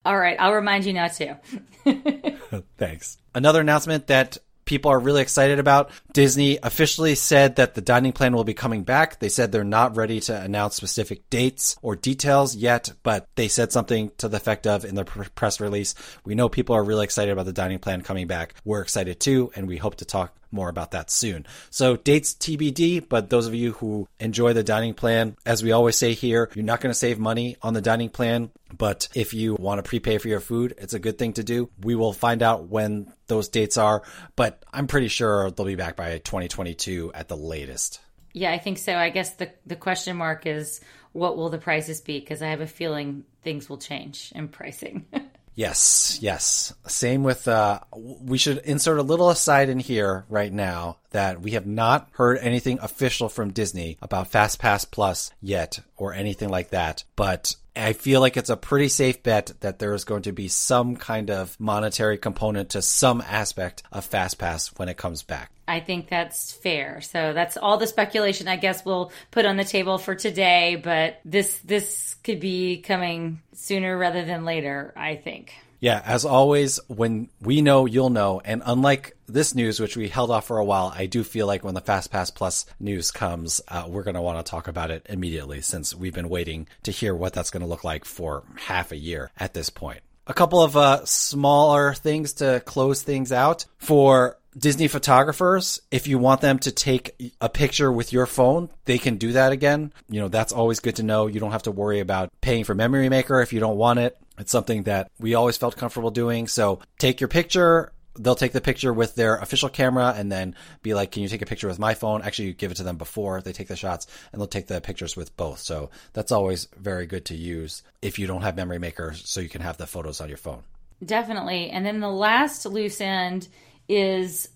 All 0.04 0.18
right. 0.18 0.36
I'll 0.38 0.54
remind 0.54 0.84
you 0.84 0.92
not 0.92 1.14
to. 1.14 1.36
Thanks. 2.78 3.18
Another 3.34 3.60
announcement 3.60 4.06
that 4.06 4.38
people 4.66 4.90
are 4.90 4.98
really 4.98 5.22
excited 5.22 5.58
about. 5.58 5.90
Disney 6.12 6.58
officially 6.62 7.14
said 7.14 7.56
that 7.56 7.74
the 7.74 7.80
dining 7.80 8.12
plan 8.12 8.34
will 8.34 8.44
be 8.44 8.52
coming 8.52 8.82
back. 8.82 9.18
They 9.18 9.30
said 9.30 9.50
they're 9.50 9.64
not 9.64 9.96
ready 9.96 10.20
to 10.20 10.38
announce 10.38 10.74
specific 10.74 11.30
dates 11.30 11.76
or 11.80 11.96
details 11.96 12.54
yet, 12.54 12.92
but 13.02 13.26
they 13.36 13.48
said 13.48 13.72
something 13.72 14.10
to 14.18 14.28
the 14.28 14.36
effect 14.36 14.66
of 14.66 14.84
in 14.84 14.94
the 14.94 15.04
press 15.04 15.60
release, 15.60 15.94
we 16.24 16.34
know 16.34 16.48
people 16.48 16.76
are 16.76 16.84
really 16.84 17.04
excited 17.04 17.32
about 17.32 17.46
the 17.46 17.52
dining 17.52 17.78
plan 17.78 18.02
coming 18.02 18.26
back. 18.26 18.54
We're 18.64 18.82
excited 18.82 19.20
too, 19.20 19.50
and 19.56 19.66
we 19.66 19.78
hope 19.78 19.96
to 19.96 20.04
talk 20.04 20.36
more 20.50 20.68
about 20.68 20.92
that 20.92 21.10
soon. 21.10 21.46
So 21.70 21.96
dates 21.96 22.34
TBD, 22.34 23.08
but 23.08 23.30
those 23.30 23.46
of 23.46 23.54
you 23.54 23.72
who 23.72 24.08
enjoy 24.18 24.52
the 24.52 24.62
dining 24.62 24.94
plan, 24.94 25.36
as 25.44 25.62
we 25.62 25.72
always 25.72 25.96
say 25.96 26.14
here, 26.14 26.50
you're 26.54 26.64
not 26.64 26.80
going 26.80 26.92
to 26.92 26.98
save 26.98 27.18
money 27.18 27.56
on 27.62 27.74
the 27.74 27.80
dining 27.80 28.10
plan. 28.10 28.50
But 28.76 29.08
if 29.14 29.32
you 29.32 29.54
want 29.54 29.78
to 29.78 29.88
prepay 29.88 30.18
for 30.18 30.28
your 30.28 30.40
food, 30.40 30.74
it's 30.78 30.94
a 30.94 30.98
good 30.98 31.18
thing 31.18 31.34
to 31.34 31.44
do. 31.44 31.70
We 31.80 31.94
will 31.94 32.12
find 32.12 32.42
out 32.42 32.68
when 32.68 33.12
those 33.28 33.48
dates 33.48 33.76
are, 33.76 34.02
but 34.34 34.64
I'm 34.72 34.86
pretty 34.86 35.08
sure 35.08 35.50
they'll 35.50 35.66
be 35.66 35.76
back 35.76 35.96
by 35.96 36.18
2022 36.18 37.12
at 37.14 37.28
the 37.28 37.36
latest. 37.36 38.00
Yeah, 38.32 38.52
I 38.52 38.58
think 38.58 38.78
so. 38.78 38.94
I 38.94 39.08
guess 39.08 39.30
the 39.36 39.50
the 39.64 39.76
question 39.76 40.16
mark 40.16 40.44
is 40.44 40.80
what 41.12 41.38
will 41.38 41.48
the 41.48 41.58
prices 41.58 42.02
be 42.02 42.20
because 42.20 42.42
I 42.42 42.48
have 42.48 42.60
a 42.60 42.66
feeling 42.66 43.24
things 43.42 43.68
will 43.70 43.78
change 43.78 44.30
in 44.34 44.48
pricing. 44.48 45.06
Yes, 45.56 46.18
yes. 46.20 46.74
Same 46.86 47.22
with, 47.22 47.48
uh, 47.48 47.80
we 47.96 48.36
should 48.36 48.58
insert 48.58 48.98
a 48.98 49.02
little 49.02 49.30
aside 49.30 49.70
in 49.70 49.78
here 49.78 50.26
right 50.28 50.52
now 50.52 50.98
that 51.12 51.40
we 51.40 51.52
have 51.52 51.66
not 51.66 52.08
heard 52.12 52.36
anything 52.38 52.78
official 52.82 53.30
from 53.30 53.54
Disney 53.54 53.96
about 54.02 54.30
Fast 54.30 54.58
Pass 54.58 54.84
Plus 54.84 55.32
yet 55.40 55.80
or 55.96 56.12
anything 56.12 56.50
like 56.50 56.70
that. 56.70 57.04
But 57.16 57.56
I 57.76 57.92
feel 57.92 58.20
like 58.20 58.36
it's 58.36 58.50
a 58.50 58.56
pretty 58.56 58.88
safe 58.88 59.22
bet 59.22 59.52
that 59.60 59.78
there 59.78 59.94
is 59.94 60.04
going 60.04 60.22
to 60.22 60.32
be 60.32 60.48
some 60.48 60.96
kind 60.96 61.30
of 61.30 61.58
monetary 61.60 62.18
component 62.18 62.70
to 62.70 62.82
some 62.82 63.20
aspect 63.20 63.82
of 63.92 64.04
Fast 64.04 64.38
Pass 64.38 64.68
when 64.76 64.88
it 64.88 64.96
comes 64.96 65.22
back. 65.22 65.50
I 65.68 65.80
think 65.80 66.08
that's 66.08 66.52
fair. 66.52 67.00
So 67.00 67.32
that's 67.32 67.56
all 67.56 67.76
the 67.76 67.86
speculation 67.86 68.48
I 68.48 68.56
guess 68.56 68.84
we'll 68.84 69.12
put 69.30 69.46
on 69.46 69.56
the 69.56 69.64
table 69.64 69.98
for 69.98 70.14
today, 70.14 70.76
but 70.76 71.20
this 71.24 71.58
this 71.64 72.14
could 72.22 72.40
be 72.40 72.78
coming 72.78 73.40
sooner 73.52 73.96
rather 73.98 74.24
than 74.24 74.44
later, 74.44 74.92
I 74.96 75.16
think. 75.16 75.54
Yeah, 75.80 76.02
as 76.04 76.24
always, 76.24 76.80
when 76.88 77.28
we 77.40 77.62
know, 77.62 77.86
you'll 77.86 78.10
know. 78.10 78.40
And 78.44 78.62
unlike 78.64 79.16
this 79.26 79.54
news, 79.54 79.80
which 79.80 79.96
we 79.96 80.08
held 80.08 80.30
off 80.30 80.46
for 80.46 80.58
a 80.58 80.64
while, 80.64 80.92
I 80.94 81.06
do 81.06 81.22
feel 81.22 81.46
like 81.46 81.64
when 81.64 81.74
the 81.74 81.80
Fast 81.80 82.10
Pass 82.10 82.30
Plus 82.30 82.66
news 82.80 83.10
comes, 83.10 83.60
uh, 83.68 83.84
we're 83.88 84.02
going 84.02 84.14
to 84.14 84.22
want 84.22 84.44
to 84.44 84.50
talk 84.50 84.68
about 84.68 84.90
it 84.90 85.06
immediately 85.08 85.60
since 85.60 85.94
we've 85.94 86.14
been 86.14 86.28
waiting 86.28 86.66
to 86.84 86.90
hear 86.90 87.14
what 87.14 87.32
that's 87.32 87.50
going 87.50 87.62
to 87.62 87.68
look 87.68 87.84
like 87.84 88.04
for 88.04 88.44
half 88.56 88.92
a 88.92 88.96
year 88.96 89.30
at 89.38 89.54
this 89.54 89.70
point. 89.70 90.00
a 90.26 90.34
couple 90.34 90.60
of 90.62 90.76
uh, 90.76 91.04
smaller 91.04 91.94
things 91.94 92.34
to 92.34 92.60
close 92.64 93.02
things 93.02 93.30
out 93.30 93.64
for 93.78 94.38
Disney 94.56 94.88
photographers, 94.88 95.80
if 95.90 96.08
you 96.08 96.18
want 96.18 96.40
them 96.40 96.58
to 96.60 96.72
take 96.72 97.14
a 97.40 97.48
picture 97.48 97.92
with 97.92 98.12
your 98.12 98.26
phone, 98.26 98.70
they 98.86 98.96
can 98.96 99.16
do 99.18 99.32
that 99.32 99.52
again. 99.52 99.92
You 100.08 100.20
know, 100.20 100.28
that's 100.28 100.52
always 100.52 100.80
good 100.80 100.96
to 100.96 101.02
know. 101.02 101.26
You 101.26 101.40
don't 101.40 101.52
have 101.52 101.64
to 101.64 101.70
worry 101.70 102.00
about 102.00 102.30
paying 102.40 102.64
for 102.64 102.74
Memory 102.74 103.08
Maker 103.10 103.40
if 103.40 103.52
you 103.52 103.60
don't 103.60 103.76
want 103.76 103.98
it. 103.98 104.16
It's 104.38 104.52
something 104.52 104.84
that 104.84 105.10
we 105.18 105.34
always 105.34 105.56
felt 105.56 105.76
comfortable 105.76 106.10
doing. 106.10 106.46
So 106.46 106.80
take 106.98 107.20
your 107.20 107.28
picture. 107.28 107.92
They'll 108.18 108.34
take 108.34 108.52
the 108.52 108.62
picture 108.62 108.92
with 108.92 109.14
their 109.14 109.36
official 109.36 109.68
camera 109.68 110.14
and 110.16 110.32
then 110.32 110.54
be 110.82 110.94
like, 110.94 111.10
can 111.10 111.22
you 111.22 111.28
take 111.28 111.42
a 111.42 111.46
picture 111.46 111.68
with 111.68 111.78
my 111.78 111.92
phone? 111.94 112.22
Actually, 112.22 112.46
you 112.46 112.54
give 112.54 112.70
it 112.70 112.76
to 112.76 112.82
them 112.82 112.96
before 112.96 113.42
they 113.42 113.52
take 113.52 113.68
the 113.68 113.76
shots 113.76 114.06
and 114.32 114.40
they'll 114.40 114.48
take 114.48 114.68
the 114.68 114.80
pictures 114.80 115.16
with 115.16 115.36
both. 115.36 115.58
So 115.58 115.90
that's 116.14 116.32
always 116.32 116.66
very 116.78 117.06
good 117.06 117.26
to 117.26 117.34
use 117.34 117.82
if 118.00 118.18
you 118.18 118.26
don't 118.26 118.42
have 118.42 118.56
Memory 118.56 118.78
Maker 118.78 119.12
so 119.14 119.40
you 119.40 119.50
can 119.50 119.60
have 119.60 119.76
the 119.76 119.86
photos 119.86 120.22
on 120.22 120.28
your 120.28 120.38
phone. 120.38 120.62
Definitely. 121.04 121.68
And 121.68 121.84
then 121.84 122.00
the 122.00 122.10
last 122.10 122.64
loose 122.64 123.02
end 123.02 123.48
is 123.86 124.48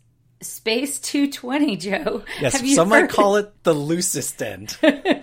Space 0.43 0.99
220, 1.01 1.77
Joe. 1.77 2.25
Yes, 2.41 2.61
some 2.75 2.89
heard? 2.89 3.03
might 3.03 3.11
call 3.11 3.37
it 3.37 3.63
the 3.63 3.75
loosest 3.75 4.43
end. 4.43 4.77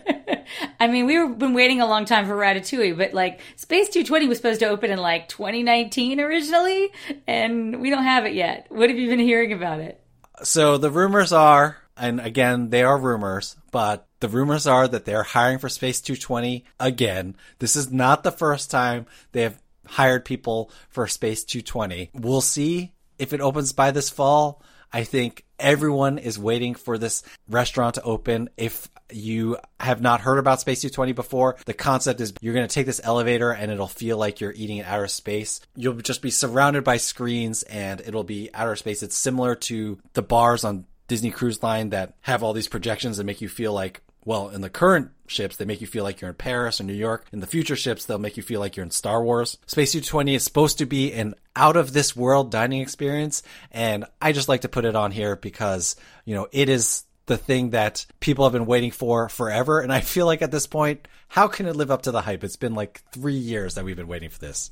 I 0.79 0.87
mean, 0.87 1.05
we've 1.05 1.37
been 1.37 1.53
waiting 1.53 1.81
a 1.81 1.87
long 1.87 2.05
time 2.05 2.27
for 2.27 2.35
Ratatouille, 2.35 2.97
but 2.97 3.13
like 3.13 3.39
Space 3.55 3.89
220 3.89 4.27
was 4.27 4.37
supposed 4.37 4.59
to 4.61 4.67
open 4.67 4.91
in 4.91 4.99
like 4.99 5.27
2019 5.29 6.19
originally, 6.19 6.89
and 7.25 7.81
we 7.81 7.89
don't 7.89 8.03
have 8.03 8.25
it 8.25 8.33
yet. 8.33 8.67
What 8.69 8.89
have 8.89 8.97
you 8.97 9.09
been 9.09 9.19
hearing 9.19 9.53
about 9.53 9.79
it? 9.79 10.01
So 10.43 10.77
the 10.77 10.91
rumors 10.91 11.31
are, 11.31 11.77
and 11.95 12.19
again, 12.19 12.69
they 12.69 12.83
are 12.83 12.97
rumors, 12.97 13.55
but 13.71 14.07
the 14.19 14.29
rumors 14.29 14.67
are 14.67 14.87
that 14.87 15.05
they're 15.05 15.23
hiring 15.23 15.59
for 15.59 15.69
Space 15.69 16.01
220 16.01 16.65
again. 16.79 17.35
This 17.59 17.75
is 17.75 17.91
not 17.91 18.23
the 18.23 18.31
first 18.31 18.69
time 18.71 19.05
they 19.31 19.41
have 19.41 19.61
hired 19.85 20.25
people 20.25 20.71
for 20.89 21.07
Space 21.07 21.43
220. 21.43 22.11
We'll 22.13 22.41
see 22.41 22.93
if 23.17 23.33
it 23.33 23.41
opens 23.41 23.73
by 23.73 23.91
this 23.91 24.09
fall. 24.09 24.61
I 24.93 25.03
think 25.03 25.43
everyone 25.59 26.17
is 26.17 26.39
waiting 26.39 26.75
for 26.75 26.97
this 26.97 27.23
restaurant 27.49 27.95
to 27.95 28.03
open. 28.03 28.49
If 28.57 28.89
you 29.11 29.57
have 29.79 30.01
not 30.01 30.21
heard 30.21 30.37
about 30.37 30.61
Space 30.61 30.81
220 30.81 31.13
before, 31.13 31.57
the 31.65 31.73
concept 31.73 32.21
is 32.21 32.33
you're 32.41 32.53
going 32.53 32.67
to 32.67 32.73
take 32.73 32.85
this 32.85 33.01
elevator 33.03 33.51
and 33.51 33.71
it'll 33.71 33.87
feel 33.87 34.17
like 34.17 34.41
you're 34.41 34.53
eating 34.53 34.77
in 34.77 34.85
outer 34.85 35.07
space. 35.07 35.61
You'll 35.75 35.95
just 35.95 36.21
be 36.21 36.31
surrounded 36.31 36.83
by 36.83 36.97
screens 36.97 37.63
and 37.63 38.01
it'll 38.01 38.23
be 38.23 38.49
outer 38.53 38.75
space. 38.75 39.03
It's 39.03 39.17
similar 39.17 39.55
to 39.55 39.99
the 40.13 40.21
bars 40.21 40.63
on 40.63 40.85
Disney 41.07 41.31
Cruise 41.31 41.63
Line 41.63 41.89
that 41.91 42.15
have 42.21 42.43
all 42.43 42.53
these 42.53 42.67
projections 42.67 43.17
that 43.17 43.23
make 43.23 43.41
you 43.41 43.49
feel 43.49 43.73
like 43.73 44.01
well, 44.27 44.49
in 44.49 44.59
the 44.59 44.69
current 44.69 45.11
ships, 45.27 45.55
they 45.55 45.63
make 45.63 45.79
you 45.79 45.87
feel 45.87 46.03
like 46.03 46.19
you're 46.19 46.29
in 46.29 46.35
Paris 46.35 46.81
or 46.81 46.83
New 46.83 46.91
York. 46.91 47.25
In 47.31 47.39
the 47.39 47.47
future 47.47 47.77
ships, 47.77 48.03
they'll 48.03 48.19
make 48.19 48.35
you 48.35 48.43
feel 48.43 48.59
like 48.59 48.75
you're 48.75 48.83
in 48.83 48.91
Star 48.91 49.23
Wars. 49.23 49.57
Space 49.67 49.93
220 49.93 50.35
is 50.35 50.43
supposed 50.43 50.79
to 50.79 50.85
be 50.85 51.13
an 51.13 51.33
out 51.55 51.77
of 51.77 51.93
this 51.93 52.13
world 52.13 52.51
dining 52.51 52.81
experience. 52.81 53.41
And 53.71 54.03
I 54.21 54.33
just 54.33 54.49
like 54.49 54.61
to 54.61 54.67
put 54.67 54.83
it 54.83 54.97
on 54.97 55.11
here 55.11 55.37
because, 55.37 55.95
you 56.25 56.35
know, 56.35 56.49
it 56.51 56.67
is 56.67 57.05
the 57.27 57.37
thing 57.37 57.69
that 57.69 58.05
people 58.19 58.43
have 58.43 58.51
been 58.51 58.65
waiting 58.65 58.91
for 58.91 59.29
forever. 59.29 59.79
And 59.79 59.93
I 59.93 60.01
feel 60.01 60.25
like 60.25 60.41
at 60.41 60.51
this 60.51 60.67
point, 60.67 61.07
how 61.29 61.47
can 61.47 61.65
it 61.65 61.77
live 61.77 61.89
up 61.89 62.01
to 62.01 62.11
the 62.11 62.21
hype? 62.21 62.43
It's 62.43 62.57
been 62.57 62.75
like 62.75 63.01
three 63.13 63.37
years 63.37 63.75
that 63.75 63.85
we've 63.85 63.95
been 63.95 64.09
waiting 64.09 64.29
for 64.29 64.39
this. 64.39 64.71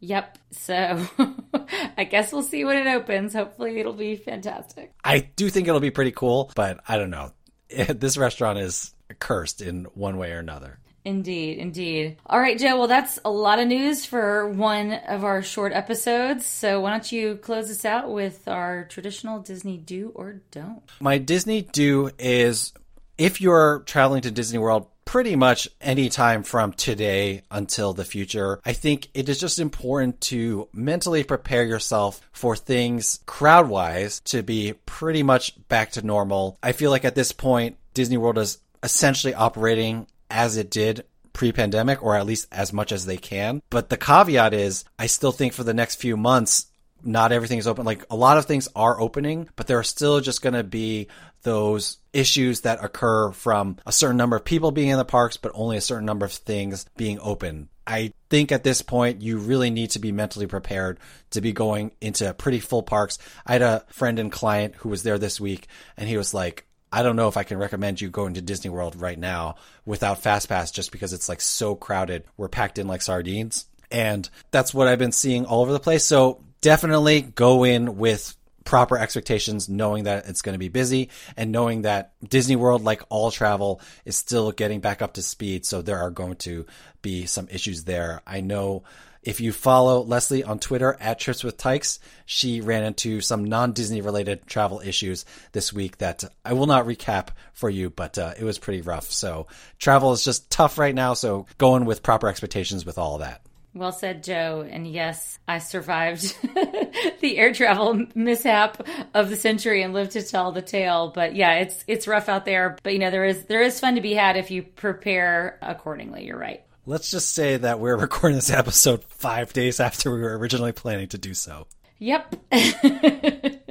Yep. 0.00 0.38
So 0.50 1.06
I 1.96 2.02
guess 2.02 2.32
we'll 2.32 2.42
see 2.42 2.64
when 2.64 2.84
it 2.84 2.90
opens. 2.90 3.32
Hopefully 3.32 3.78
it'll 3.78 3.92
be 3.92 4.16
fantastic. 4.16 4.92
I 5.04 5.20
do 5.20 5.50
think 5.50 5.68
it'll 5.68 5.80
be 5.80 5.90
pretty 5.90 6.12
cool, 6.12 6.50
but 6.54 6.80
I 6.88 6.98
don't 6.98 7.10
know. 7.10 7.32
this 7.88 8.16
restaurant 8.16 8.58
is 8.58 8.94
cursed 9.18 9.62
in 9.62 9.84
one 9.94 10.18
way 10.18 10.32
or 10.32 10.38
another. 10.38 10.78
Indeed, 11.04 11.58
indeed. 11.58 12.18
All 12.26 12.38
right, 12.38 12.58
Joe. 12.58 12.76
Well, 12.78 12.88
that's 12.88 13.18
a 13.24 13.30
lot 13.30 13.58
of 13.58 13.68
news 13.68 14.04
for 14.04 14.48
one 14.48 14.92
of 14.92 15.24
our 15.24 15.42
short 15.42 15.72
episodes. 15.72 16.44
So, 16.44 16.80
why 16.80 16.90
don't 16.90 17.10
you 17.10 17.36
close 17.36 17.70
us 17.70 17.84
out 17.84 18.10
with 18.10 18.46
our 18.46 18.84
traditional 18.84 19.40
Disney 19.40 19.78
do 19.78 20.12
or 20.14 20.42
don't? 20.50 20.82
My 21.00 21.16
Disney 21.16 21.62
do 21.62 22.10
is 22.18 22.74
if 23.16 23.40
you're 23.40 23.84
traveling 23.86 24.22
to 24.22 24.30
Disney 24.30 24.58
World 24.58 24.88
pretty 25.08 25.34
much 25.34 25.66
any 25.80 26.10
time 26.10 26.42
from 26.42 26.70
today 26.70 27.40
until 27.50 27.94
the 27.94 28.04
future. 28.04 28.60
I 28.66 28.74
think 28.74 29.08
it 29.14 29.30
is 29.30 29.40
just 29.40 29.58
important 29.58 30.20
to 30.20 30.68
mentally 30.70 31.24
prepare 31.24 31.64
yourself 31.64 32.20
for 32.30 32.54
things 32.54 33.18
crowd 33.24 33.70
wise 33.70 34.20
to 34.26 34.42
be 34.42 34.74
pretty 34.84 35.22
much 35.22 35.54
back 35.68 35.92
to 35.92 36.04
normal. 36.04 36.58
I 36.62 36.72
feel 36.72 36.90
like 36.90 37.06
at 37.06 37.14
this 37.14 37.32
point, 37.32 37.78
Disney 37.94 38.18
World 38.18 38.36
is 38.36 38.58
essentially 38.82 39.32
operating 39.32 40.08
as 40.30 40.58
it 40.58 40.70
did 40.70 41.06
pre-pandemic 41.32 42.02
or 42.02 42.14
at 42.14 42.26
least 42.26 42.46
as 42.52 42.74
much 42.74 42.92
as 42.92 43.06
they 43.06 43.16
can. 43.16 43.62
But 43.70 43.88
the 43.88 43.96
caveat 43.96 44.52
is 44.52 44.84
I 44.98 45.06
still 45.06 45.32
think 45.32 45.54
for 45.54 45.64
the 45.64 45.72
next 45.72 45.94
few 45.96 46.18
months 46.18 46.66
not 47.02 47.32
everything 47.32 47.58
is 47.58 47.66
open. 47.66 47.84
Like 47.84 48.04
a 48.10 48.16
lot 48.16 48.38
of 48.38 48.46
things 48.46 48.68
are 48.74 49.00
opening, 49.00 49.48
but 49.56 49.66
there 49.66 49.78
are 49.78 49.84
still 49.84 50.20
just 50.20 50.42
going 50.42 50.54
to 50.54 50.64
be 50.64 51.08
those 51.42 51.98
issues 52.12 52.62
that 52.62 52.82
occur 52.82 53.30
from 53.32 53.76
a 53.86 53.92
certain 53.92 54.16
number 54.16 54.36
of 54.36 54.44
people 54.44 54.70
being 54.70 54.88
in 54.88 54.98
the 54.98 55.04
parks, 55.04 55.36
but 55.36 55.52
only 55.54 55.76
a 55.76 55.82
certain 55.82 56.06
number 56.06 56.26
of 56.26 56.32
things 56.32 56.86
being 56.96 57.18
open. 57.20 57.68
I 57.86 58.12
think 58.28 58.52
at 58.52 58.64
this 58.64 58.82
point, 58.82 59.22
you 59.22 59.38
really 59.38 59.70
need 59.70 59.90
to 59.92 59.98
be 59.98 60.12
mentally 60.12 60.46
prepared 60.46 60.98
to 61.30 61.40
be 61.40 61.52
going 61.52 61.92
into 62.00 62.34
pretty 62.34 62.60
full 62.60 62.82
parks. 62.82 63.18
I 63.46 63.52
had 63.52 63.62
a 63.62 63.84
friend 63.88 64.18
and 64.18 64.30
client 64.30 64.74
who 64.76 64.90
was 64.90 65.04
there 65.04 65.18
this 65.18 65.40
week, 65.40 65.68
and 65.96 66.08
he 66.08 66.18
was 66.18 66.34
like, 66.34 66.66
I 66.92 67.02
don't 67.02 67.16
know 67.16 67.28
if 67.28 67.36
I 67.36 67.44
can 67.44 67.58
recommend 67.58 68.00
you 68.00 68.10
going 68.10 68.34
to 68.34 68.42
Disney 68.42 68.70
World 68.70 68.96
right 68.96 69.18
now 69.18 69.56
without 69.84 70.22
FastPass 70.22 70.72
just 70.72 70.90
because 70.90 71.12
it's 71.12 71.28
like 71.28 71.40
so 71.40 71.74
crowded. 71.74 72.24
We're 72.36 72.48
packed 72.48 72.78
in 72.78 72.88
like 72.88 73.02
sardines. 73.02 73.66
And 73.90 74.28
that's 74.50 74.74
what 74.74 74.88
I've 74.88 74.98
been 74.98 75.12
seeing 75.12 75.46
all 75.46 75.62
over 75.62 75.72
the 75.72 75.80
place. 75.80 76.04
So 76.04 76.42
definitely 76.60 77.22
go 77.22 77.64
in 77.64 77.96
with 77.96 78.34
proper 78.64 78.98
expectations, 78.98 79.66
knowing 79.68 80.04
that 80.04 80.26
it's 80.28 80.42
going 80.42 80.52
to 80.52 80.58
be 80.58 80.68
busy 80.68 81.08
and 81.38 81.50
knowing 81.50 81.82
that 81.82 82.12
Disney 82.28 82.54
World, 82.54 82.84
like 82.84 83.02
all 83.08 83.30
travel, 83.30 83.80
is 84.04 84.14
still 84.14 84.52
getting 84.52 84.80
back 84.80 85.00
up 85.00 85.14
to 85.14 85.22
speed. 85.22 85.64
So 85.64 85.80
there 85.80 85.98
are 85.98 86.10
going 86.10 86.36
to 86.36 86.66
be 87.00 87.24
some 87.24 87.48
issues 87.50 87.84
there. 87.84 88.20
I 88.26 88.42
know 88.42 88.84
if 89.22 89.40
you 89.40 89.52
follow 89.52 90.02
Leslie 90.02 90.44
on 90.44 90.58
Twitter 90.58 90.96
at 91.00 91.18
Trips 91.18 91.42
with 91.42 91.56
Tykes, 91.56 91.98
she 92.26 92.60
ran 92.60 92.84
into 92.84 93.20
some 93.20 93.44
non 93.44 93.72
Disney 93.72 94.00
related 94.00 94.46
travel 94.46 94.80
issues 94.80 95.24
this 95.52 95.72
week 95.72 95.98
that 95.98 96.24
I 96.44 96.52
will 96.52 96.66
not 96.66 96.86
recap 96.86 97.28
for 97.54 97.70
you, 97.70 97.90
but 97.90 98.18
uh, 98.18 98.34
it 98.38 98.44
was 98.44 98.58
pretty 98.58 98.82
rough. 98.82 99.10
So 99.10 99.46
travel 99.78 100.12
is 100.12 100.24
just 100.24 100.50
tough 100.50 100.78
right 100.78 100.94
now. 100.94 101.14
So 101.14 101.46
going 101.56 101.84
with 101.86 102.02
proper 102.02 102.28
expectations 102.28 102.84
with 102.84 102.98
all 102.98 103.18
that. 103.18 103.42
Well 103.74 103.92
said, 103.92 104.24
Joe. 104.24 104.66
And 104.68 104.86
yes, 104.86 105.38
I 105.46 105.58
survived 105.58 106.36
the 107.20 107.38
air 107.38 107.52
travel 107.52 108.06
mishap 108.14 108.86
of 109.14 109.30
the 109.30 109.36
century 109.36 109.82
and 109.82 109.94
lived 109.94 110.12
to 110.12 110.22
tell 110.22 110.52
the 110.52 110.62
tale. 110.62 111.12
But 111.14 111.36
yeah, 111.36 111.54
it's 111.56 111.84
it's 111.86 112.08
rough 112.08 112.28
out 112.28 112.44
there. 112.44 112.76
But 112.82 112.94
you 112.94 112.98
know, 112.98 113.10
there 113.10 113.24
is 113.24 113.44
there 113.44 113.62
is 113.62 113.78
fun 113.78 113.94
to 113.96 114.00
be 114.00 114.14
had 114.14 114.36
if 114.36 114.50
you 114.50 114.62
prepare 114.62 115.58
accordingly. 115.62 116.24
You're 116.24 116.38
right. 116.38 116.64
Let's 116.86 117.10
just 117.10 117.34
say 117.34 117.58
that 117.58 117.80
we're 117.80 117.96
recording 118.00 118.36
this 118.36 118.50
episode 118.50 119.04
five 119.04 119.52
days 119.52 119.78
after 119.80 120.10
we 120.10 120.20
were 120.20 120.36
originally 120.38 120.72
planning 120.72 121.08
to 121.08 121.18
do 121.18 121.34
so. 121.34 121.66
Yep. 121.98 122.36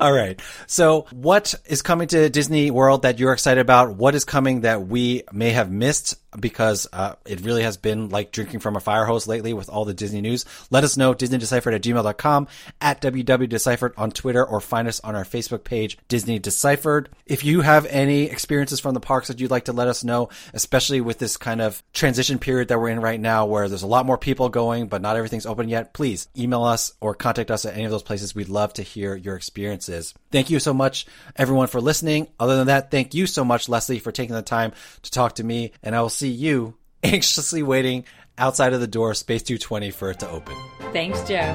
All 0.00 0.12
right. 0.12 0.40
So, 0.66 1.06
what 1.12 1.54
is 1.66 1.82
coming 1.82 2.08
to 2.08 2.28
Disney 2.28 2.70
World 2.70 3.02
that 3.02 3.18
you're 3.18 3.32
excited 3.32 3.60
about? 3.60 3.96
What 3.96 4.14
is 4.14 4.24
coming 4.24 4.62
that 4.62 4.86
we 4.86 5.22
may 5.32 5.50
have 5.50 5.70
missed? 5.70 6.16
Because 6.40 6.86
uh, 6.92 7.14
it 7.24 7.40
really 7.40 7.62
has 7.62 7.76
been 7.76 8.08
like 8.08 8.32
drinking 8.32 8.60
from 8.60 8.76
a 8.76 8.80
fire 8.80 9.04
hose 9.04 9.26
lately 9.26 9.52
with 9.52 9.68
all 9.68 9.84
the 9.84 9.94
Disney 9.94 10.20
news. 10.20 10.44
Let 10.70 10.84
us 10.84 10.96
know, 10.96 11.14
DisneyDeciphered 11.14 11.74
at 11.74 11.82
gmail.com, 11.82 12.48
at 12.80 13.00
www.deciphered 13.00 13.94
on 13.96 14.10
Twitter, 14.10 14.44
or 14.44 14.60
find 14.60 14.88
us 14.88 15.00
on 15.00 15.14
our 15.14 15.24
Facebook 15.24 15.64
page, 15.64 15.98
Disney 16.08 16.38
Deciphered. 16.38 17.08
If 17.26 17.44
you 17.44 17.60
have 17.62 17.86
any 17.86 18.24
experiences 18.24 18.80
from 18.80 18.94
the 18.94 19.00
parks 19.00 19.28
that 19.28 19.40
you'd 19.40 19.50
like 19.50 19.66
to 19.66 19.72
let 19.72 19.88
us 19.88 20.04
know, 20.04 20.28
especially 20.52 21.00
with 21.00 21.18
this 21.18 21.36
kind 21.36 21.60
of 21.60 21.82
transition 21.92 22.38
period 22.38 22.68
that 22.68 22.78
we're 22.78 22.88
in 22.88 23.00
right 23.00 23.20
now 23.20 23.46
where 23.46 23.68
there's 23.68 23.82
a 23.82 23.86
lot 23.86 24.06
more 24.06 24.18
people 24.18 24.48
going, 24.48 24.88
but 24.88 25.02
not 25.02 25.16
everything's 25.16 25.46
open 25.46 25.68
yet, 25.68 25.94
please 25.94 26.28
email 26.36 26.64
us 26.64 26.92
or 27.00 27.14
contact 27.14 27.50
us 27.50 27.64
at 27.64 27.74
any 27.74 27.84
of 27.84 27.90
those 27.90 28.02
places. 28.02 28.34
We'd 28.34 28.48
love 28.48 28.72
to 28.74 28.82
hear 28.82 29.14
your 29.14 29.36
experiences. 29.36 30.14
Thank 30.30 30.50
you 30.50 30.58
so 30.60 30.74
much, 30.74 31.06
everyone, 31.36 31.68
for 31.68 31.80
listening. 31.80 32.28
Other 32.38 32.56
than 32.56 32.66
that, 32.66 32.90
thank 32.90 33.14
you 33.14 33.26
so 33.26 33.44
much, 33.44 33.68
Leslie, 33.68 33.98
for 33.98 34.12
taking 34.12 34.34
the 34.34 34.42
time 34.42 34.72
to 35.02 35.10
talk 35.10 35.36
to 35.36 35.44
me, 35.44 35.72
and 35.82 35.94
I 35.94 36.02
will 36.02 36.08
see 36.08 36.25
see 36.26 36.32
you 36.32 36.74
anxiously 37.02 37.62
waiting 37.62 38.04
outside 38.38 38.72
of 38.72 38.80
the 38.80 38.86
door, 38.86 39.14
Space 39.14 39.42
220, 39.44 39.90
for 39.90 40.10
it 40.10 40.20
to 40.20 40.28
open. 40.28 40.54
Thanks, 40.92 41.22
Joe. 41.26 41.54